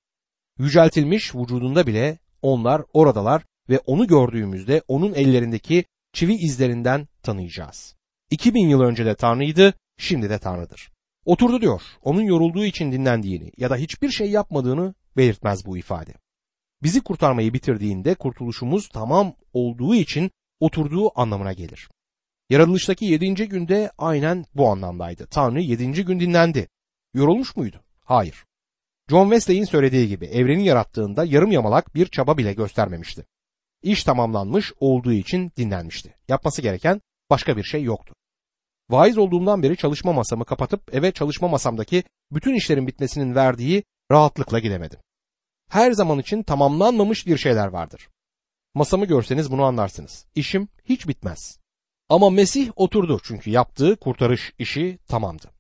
Yüceltilmiş 0.59 1.35
vücudunda 1.35 1.87
bile 1.87 2.18
onlar 2.42 2.83
oradalar 2.92 3.42
ve 3.70 3.78
onu 3.78 4.06
gördüğümüzde 4.06 4.83
onun 4.88 5.14
ellerindeki 5.14 5.85
çivi 6.12 6.35
izlerinden 6.35 7.09
tanıyacağız. 7.22 7.96
2000 8.30 8.68
yıl 8.68 8.80
önce 8.80 9.06
de 9.06 9.14
Tanrı'ydı, 9.14 9.74
şimdi 9.98 10.30
de 10.30 10.38
Tanrı'dır. 10.38 10.90
Oturdu 11.24 11.61
diyor, 11.61 11.83
onun 12.02 12.22
yorulduğu 12.22 12.64
için 12.64 12.92
dinlendiğini 12.92 13.52
ya 13.56 13.70
da 13.70 13.76
hiçbir 13.76 14.11
şey 14.11 14.30
yapmadığını 14.30 14.94
belirtmez 15.16 15.66
bu 15.66 15.78
ifade. 15.78 16.14
Bizi 16.83 17.00
kurtarmayı 17.00 17.52
bitirdiğinde 17.52 18.14
kurtuluşumuz 18.14 18.88
tamam 18.88 19.35
olduğu 19.52 19.94
için 19.94 20.30
oturduğu 20.61 21.20
anlamına 21.20 21.52
gelir. 21.52 21.88
Yaratılıştaki 22.50 23.04
yedinci 23.04 23.48
günde 23.48 23.90
aynen 23.98 24.44
bu 24.54 24.68
anlamdaydı. 24.68 25.26
Tanrı 25.26 25.61
yedinci 25.61 26.04
gün 26.04 26.20
dinlendi. 26.20 26.68
Yorulmuş 27.14 27.56
muydu? 27.56 27.80
Hayır. 28.04 28.44
John 29.11 29.24
Wesley'in 29.24 29.64
söylediği 29.64 30.09
gibi 30.09 30.26
evreni 30.26 30.66
yarattığında 30.66 31.24
yarım 31.24 31.52
yamalak 31.52 31.94
bir 31.94 32.06
çaba 32.06 32.38
bile 32.38 32.52
göstermemişti. 32.52 33.24
İş 33.83 34.05
tamamlanmış 34.05 34.73
olduğu 34.81 35.12
için 35.12 35.53
dinlenmişti. 35.57 36.14
Yapması 36.29 36.62
gereken 36.62 37.01
başka 37.31 37.57
bir 37.57 37.62
şey 37.62 37.83
yoktu. 37.83 38.14
Vaiz 38.90 39.19
olduğumdan 39.19 39.62
beri 39.62 39.77
çalışma 39.77 40.12
masamı 40.12 40.45
kapatıp 40.45 40.95
eve 40.95 41.12
çalışma 41.12 41.49
masamdaki 41.49 42.05
bütün 42.33 42.55
işlerin 42.55 42.87
bitmesinin 42.87 43.35
verdiği 43.35 43.85
rahatlıkla 44.11 44.59
gidemedim. 44.59 44.99
Her 45.71 45.93
zaman 45.93 46.19
için 46.19 46.43
tamamlanmamış 46.43 47.27
bir 47.27 47.37
şeyler 47.37 47.66
vardır. 47.66 48.09
Masamı 48.75 49.07
görseniz 49.07 49.51
bunu 49.51 49.64
anlarsınız. 49.64 50.27
İşim 50.35 50.69
hiç 50.85 51.09
bitmez. 51.09 51.59
Ama 52.09 52.31
Mesih 52.31 52.71
oturdu 52.77 53.21
çünkü 53.25 53.51
yaptığı 53.51 53.97
kurtarış 53.97 54.53
işi 54.59 54.99
tamamdı. 55.09 55.51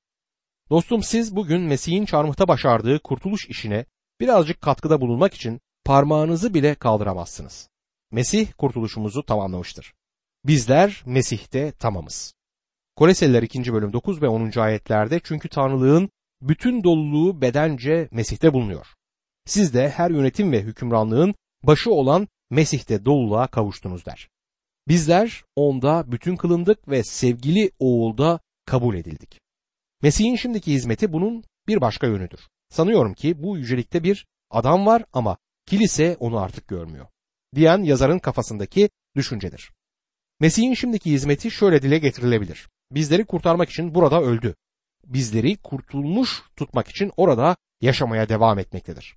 Dostum 0.70 1.02
siz 1.02 1.36
bugün 1.36 1.60
Mesih'in 1.60 2.04
çarmıhta 2.04 2.48
başardığı 2.48 2.98
kurtuluş 2.98 3.46
işine 3.48 3.86
birazcık 4.20 4.60
katkıda 4.60 5.00
bulunmak 5.00 5.34
için 5.34 5.60
parmağınızı 5.84 6.54
bile 6.54 6.74
kaldıramazsınız. 6.74 7.69
Mesih 8.12 8.52
kurtuluşumuzu 8.58 9.22
tamamlamıştır. 9.22 9.92
Bizler 10.46 11.02
Mesih'te 11.06 11.72
tamamız. 11.72 12.34
Koleseliler 12.96 13.42
2. 13.42 13.72
bölüm 13.72 13.92
9 13.92 14.22
ve 14.22 14.28
10. 14.28 14.58
ayetlerde 14.58 15.20
çünkü 15.24 15.48
Tanrılığın 15.48 16.10
bütün 16.42 16.84
doluluğu 16.84 17.40
bedence 17.40 18.08
Mesih'te 18.10 18.52
bulunuyor. 18.52 18.86
Siz 19.46 19.74
de 19.74 19.88
her 19.88 20.10
yönetim 20.10 20.52
ve 20.52 20.62
hükümranlığın 20.62 21.34
başı 21.62 21.90
olan 21.90 22.28
Mesih'te 22.50 23.04
doluluğa 23.04 23.46
kavuştunuz 23.46 24.06
der. 24.06 24.28
Bizler 24.88 25.44
onda 25.56 26.12
bütün 26.12 26.36
kılındık 26.36 26.88
ve 26.88 27.04
sevgili 27.04 27.70
oğulda 27.78 28.40
kabul 28.66 28.94
edildik. 28.94 29.40
Mesih'in 30.02 30.36
şimdiki 30.36 30.72
hizmeti 30.72 31.12
bunun 31.12 31.44
bir 31.68 31.80
başka 31.80 32.06
yönüdür. 32.06 32.40
Sanıyorum 32.68 33.14
ki 33.14 33.42
bu 33.42 33.58
yücelikte 33.58 34.04
bir 34.04 34.26
adam 34.50 34.86
var 34.86 35.04
ama 35.12 35.36
kilise 35.66 36.16
onu 36.20 36.38
artık 36.38 36.68
görmüyor. 36.68 37.06
Diyen 37.54 37.82
yazarın 37.82 38.18
kafasındaki 38.18 38.90
düşüncedir. 39.16 39.72
Mesih'in 40.40 40.74
şimdiki 40.74 41.10
hizmeti 41.10 41.50
şöyle 41.50 41.82
dile 41.82 41.98
getirilebilir. 41.98 42.68
Bizleri 42.92 43.24
kurtarmak 43.24 43.70
için 43.70 43.94
burada 43.94 44.22
öldü. 44.22 44.54
Bizleri 45.06 45.56
kurtulmuş 45.56 46.42
tutmak 46.56 46.88
için 46.88 47.12
orada 47.16 47.56
yaşamaya 47.80 48.28
devam 48.28 48.58
etmektedir. 48.58 49.16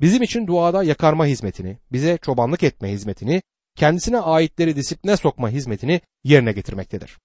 Bizim 0.00 0.22
için 0.22 0.46
duada 0.46 0.84
yakarma 0.84 1.26
hizmetini, 1.26 1.78
bize 1.92 2.18
çobanlık 2.22 2.62
etme 2.62 2.92
hizmetini, 2.92 3.42
kendisine 3.76 4.18
aitleri 4.18 4.76
disipline 4.76 5.16
sokma 5.16 5.50
hizmetini 5.50 6.00
yerine 6.24 6.52
getirmektedir. 6.52 7.18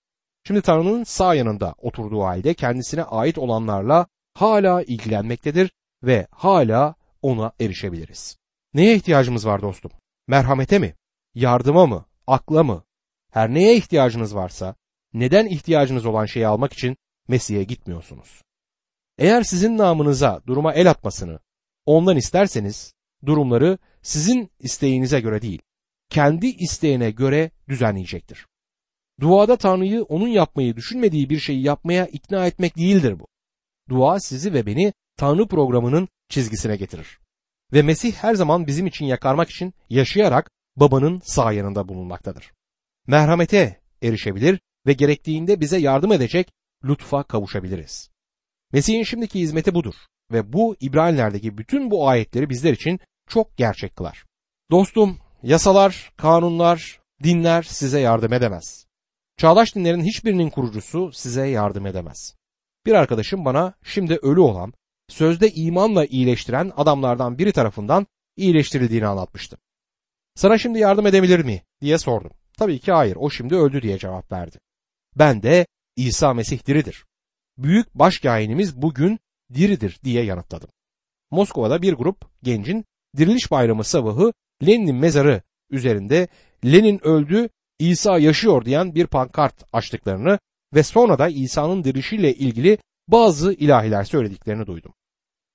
Şimdi 0.47 0.61
Tanrı'nın 0.61 1.03
sağ 1.03 1.35
yanında 1.35 1.75
oturduğu 1.77 2.23
halde 2.23 2.53
kendisine 2.53 3.03
ait 3.03 3.37
olanlarla 3.37 4.07
hala 4.33 4.83
ilgilenmektedir 4.83 5.71
ve 6.03 6.27
hala 6.31 6.95
ona 7.21 7.51
erişebiliriz. 7.59 8.37
Neye 8.73 8.95
ihtiyacımız 8.95 9.45
var 9.45 9.61
dostum? 9.61 9.91
Merhamete 10.27 10.79
mi? 10.79 10.95
Yardıma 11.35 11.85
mı? 11.85 12.05
Akla 12.27 12.63
mı? 12.63 12.83
Her 13.31 13.53
neye 13.53 13.75
ihtiyacınız 13.77 14.35
varsa 14.35 14.75
neden 15.13 15.45
ihtiyacınız 15.45 16.05
olan 16.05 16.25
şeyi 16.25 16.47
almak 16.47 16.73
için 16.73 16.97
Mesih'e 17.27 17.63
gitmiyorsunuz? 17.63 18.41
Eğer 19.17 19.43
sizin 19.43 19.77
namınıza 19.77 20.41
duruma 20.47 20.73
el 20.73 20.89
atmasını 20.89 21.39
ondan 21.85 22.17
isterseniz 22.17 22.93
durumları 23.25 23.77
sizin 24.01 24.51
isteğinize 24.59 25.19
göre 25.19 25.41
değil, 25.41 25.61
kendi 26.09 26.47
isteğine 26.47 27.11
göre 27.11 27.51
düzenleyecektir. 27.69 28.47
Duada 29.21 29.55
Tanrı'yı 29.55 30.03
onun 30.03 30.27
yapmayı 30.27 30.75
düşünmediği 30.75 31.29
bir 31.29 31.39
şeyi 31.39 31.63
yapmaya 31.63 32.05
ikna 32.05 32.47
etmek 32.47 32.77
değildir 32.77 33.19
bu. 33.19 33.27
Dua 33.89 34.19
sizi 34.19 34.53
ve 34.53 34.65
beni 34.65 34.93
Tanrı 35.17 35.47
programının 35.47 36.07
çizgisine 36.29 36.75
getirir. 36.75 37.19
Ve 37.75 37.81
Mesih 37.81 38.13
her 38.13 38.35
zaman 38.35 38.67
bizim 38.67 38.87
için 38.87 39.05
yakarmak 39.05 39.49
için 39.49 39.73
yaşayarak 39.89 40.51
babanın 40.75 41.21
sağ 41.23 41.51
yanında 41.51 41.87
bulunmaktadır. 41.87 42.51
Merhamete 43.07 43.81
erişebilir 44.01 44.59
ve 44.87 44.93
gerektiğinde 44.93 45.61
bize 45.61 45.77
yardım 45.77 46.11
edecek 46.11 46.51
lütfa 46.85 47.23
kavuşabiliriz. 47.23 48.09
Mesih'in 48.73 49.03
şimdiki 49.03 49.39
hizmeti 49.39 49.75
budur 49.75 49.93
ve 50.31 50.53
bu 50.53 50.75
İbraniler'deki 50.79 51.57
bütün 51.57 51.91
bu 51.91 52.09
ayetleri 52.09 52.49
bizler 52.49 52.73
için 52.73 52.99
çok 53.29 53.57
gerçek 53.57 53.95
kılar. 53.95 54.25
Dostum, 54.71 55.17
yasalar, 55.43 56.11
kanunlar, 56.17 56.99
dinler 57.23 57.63
size 57.63 57.99
yardım 57.99 58.33
edemez. 58.33 58.85
Çağdaş 59.37 59.75
dinlerin 59.75 60.03
hiçbirinin 60.03 60.49
kurucusu 60.49 61.11
size 61.11 61.47
yardım 61.47 61.85
edemez. 61.85 62.35
Bir 62.85 62.93
arkadaşım 62.93 63.45
bana 63.45 63.73
şimdi 63.83 64.15
ölü 64.15 64.39
olan, 64.39 64.73
sözde 65.09 65.51
imanla 65.51 66.05
iyileştiren 66.05 66.71
adamlardan 66.77 67.37
biri 67.37 67.51
tarafından 67.51 68.07
iyileştirildiğini 68.37 69.07
anlatmıştı. 69.07 69.57
Sana 70.35 70.57
şimdi 70.57 70.79
yardım 70.79 71.07
edebilir 71.07 71.39
mi 71.39 71.61
diye 71.81 71.97
sordum. 71.97 72.31
Tabii 72.57 72.79
ki 72.79 72.91
hayır, 72.91 73.15
o 73.19 73.29
şimdi 73.29 73.55
öldü 73.55 73.81
diye 73.81 73.97
cevap 73.97 74.31
verdi. 74.31 74.59
Ben 75.15 75.43
de 75.43 75.67
İsa 75.95 76.33
Mesih 76.33 76.67
diridir. 76.67 77.05
Büyük 77.57 77.95
başkâhinimiz 77.95 78.81
bugün 78.81 79.19
diridir 79.53 79.99
diye 80.03 80.23
yanıtladım. 80.23 80.69
Moskova'da 81.31 81.81
bir 81.81 81.93
grup 81.93 82.17
gencin 82.43 82.85
diriliş 83.17 83.51
bayramı 83.51 83.83
sabahı 83.83 84.33
Lenin'in 84.67 84.95
mezarı 84.95 85.41
üzerinde 85.69 86.27
Lenin 86.65 87.07
öldü, 87.07 87.49
İsa 87.79 88.19
yaşıyor 88.19 88.65
diyen 88.65 88.95
bir 88.95 89.07
pankart 89.07 89.63
açtıklarını 89.73 90.39
ve 90.73 90.83
sonra 90.83 91.19
da 91.19 91.27
İsa'nın 91.27 91.83
dirilişiyle 91.83 92.33
ilgili 92.33 92.77
bazı 93.07 93.53
ilahiler 93.53 94.03
söylediklerini 94.03 94.67
duydum. 94.67 94.93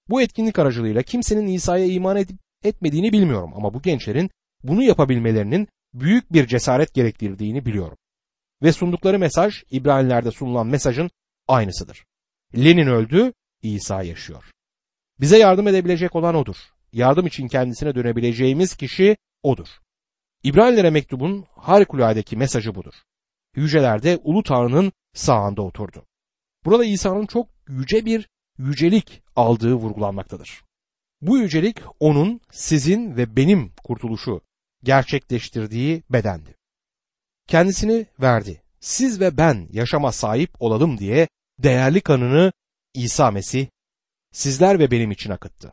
Bu 0.09 0.23
etkinlik 0.23 0.59
aracılığıyla 0.59 1.03
kimsenin 1.03 1.47
İsa'ya 1.47 1.87
iman 1.87 2.17
edip 2.17 2.39
etmediğini 2.65 3.13
bilmiyorum 3.13 3.53
ama 3.55 3.75
bu 3.75 3.83
gençlerin 3.83 4.31
bunu 4.63 4.83
yapabilmelerinin 4.83 5.69
büyük 5.95 6.33
bir 6.33 6.47
cesaret 6.47 6.95
gerektirdiğini 6.95 7.67
biliyorum. 7.67 7.99
Ve 8.63 8.73
sundukları 8.73 9.19
mesaj 9.19 9.63
İbraniler'de 9.71 10.31
sunulan 10.31 10.67
mesajın 10.67 11.11
aynısıdır. 11.49 12.05
Lenin 12.57 12.87
öldü, 12.87 13.33
İsa 13.63 14.03
yaşıyor. 14.03 14.45
Bize 15.21 15.39
yardım 15.39 15.69
edebilecek 15.69 16.17
olan 16.17 16.35
odur. 16.35 16.57
Yardım 16.93 17.27
için 17.27 17.49
kendisine 17.49 17.95
dönebileceğimiz 17.95 18.77
kişi 18.77 19.17
odur. 19.43 19.69
İbranilere 20.43 20.91
mektubun 20.91 21.45
harikuladeki 21.51 22.37
mesajı 22.37 22.75
budur. 22.75 22.95
Yücelerde 23.57 24.19
Ulu 24.23 24.43
Tanrı'nın 24.43 24.93
sağında 25.15 25.63
oturdu. 25.63 26.07
Burada 26.65 26.85
İsa'nın 26.85 27.27
çok 27.27 27.49
yüce 27.69 28.05
bir 28.05 28.29
yücelik 28.59 29.23
aldığı 29.37 29.75
vurgulanmaktadır. 29.75 30.65
Bu 31.21 31.39
yücelik 31.39 31.77
onun 32.01 32.41
sizin 32.53 33.17
ve 33.17 33.37
benim 33.37 33.73
kurtuluşu 33.85 34.41
gerçekleştirdiği 34.83 36.03
bedendi. 36.11 36.57
Kendisini 37.47 38.07
verdi. 38.21 38.63
Siz 38.81 39.21
ve 39.21 39.37
ben 39.37 39.69
yaşama 39.73 40.13
sahip 40.13 40.51
olalım 40.63 40.99
diye 40.99 41.29
değerli 41.59 42.01
kanını 42.01 42.53
İsa 42.95 43.31
Mesih 43.31 43.67
sizler 44.33 44.79
ve 44.79 44.91
benim 44.91 45.11
için 45.11 45.31
akıttı. 45.31 45.73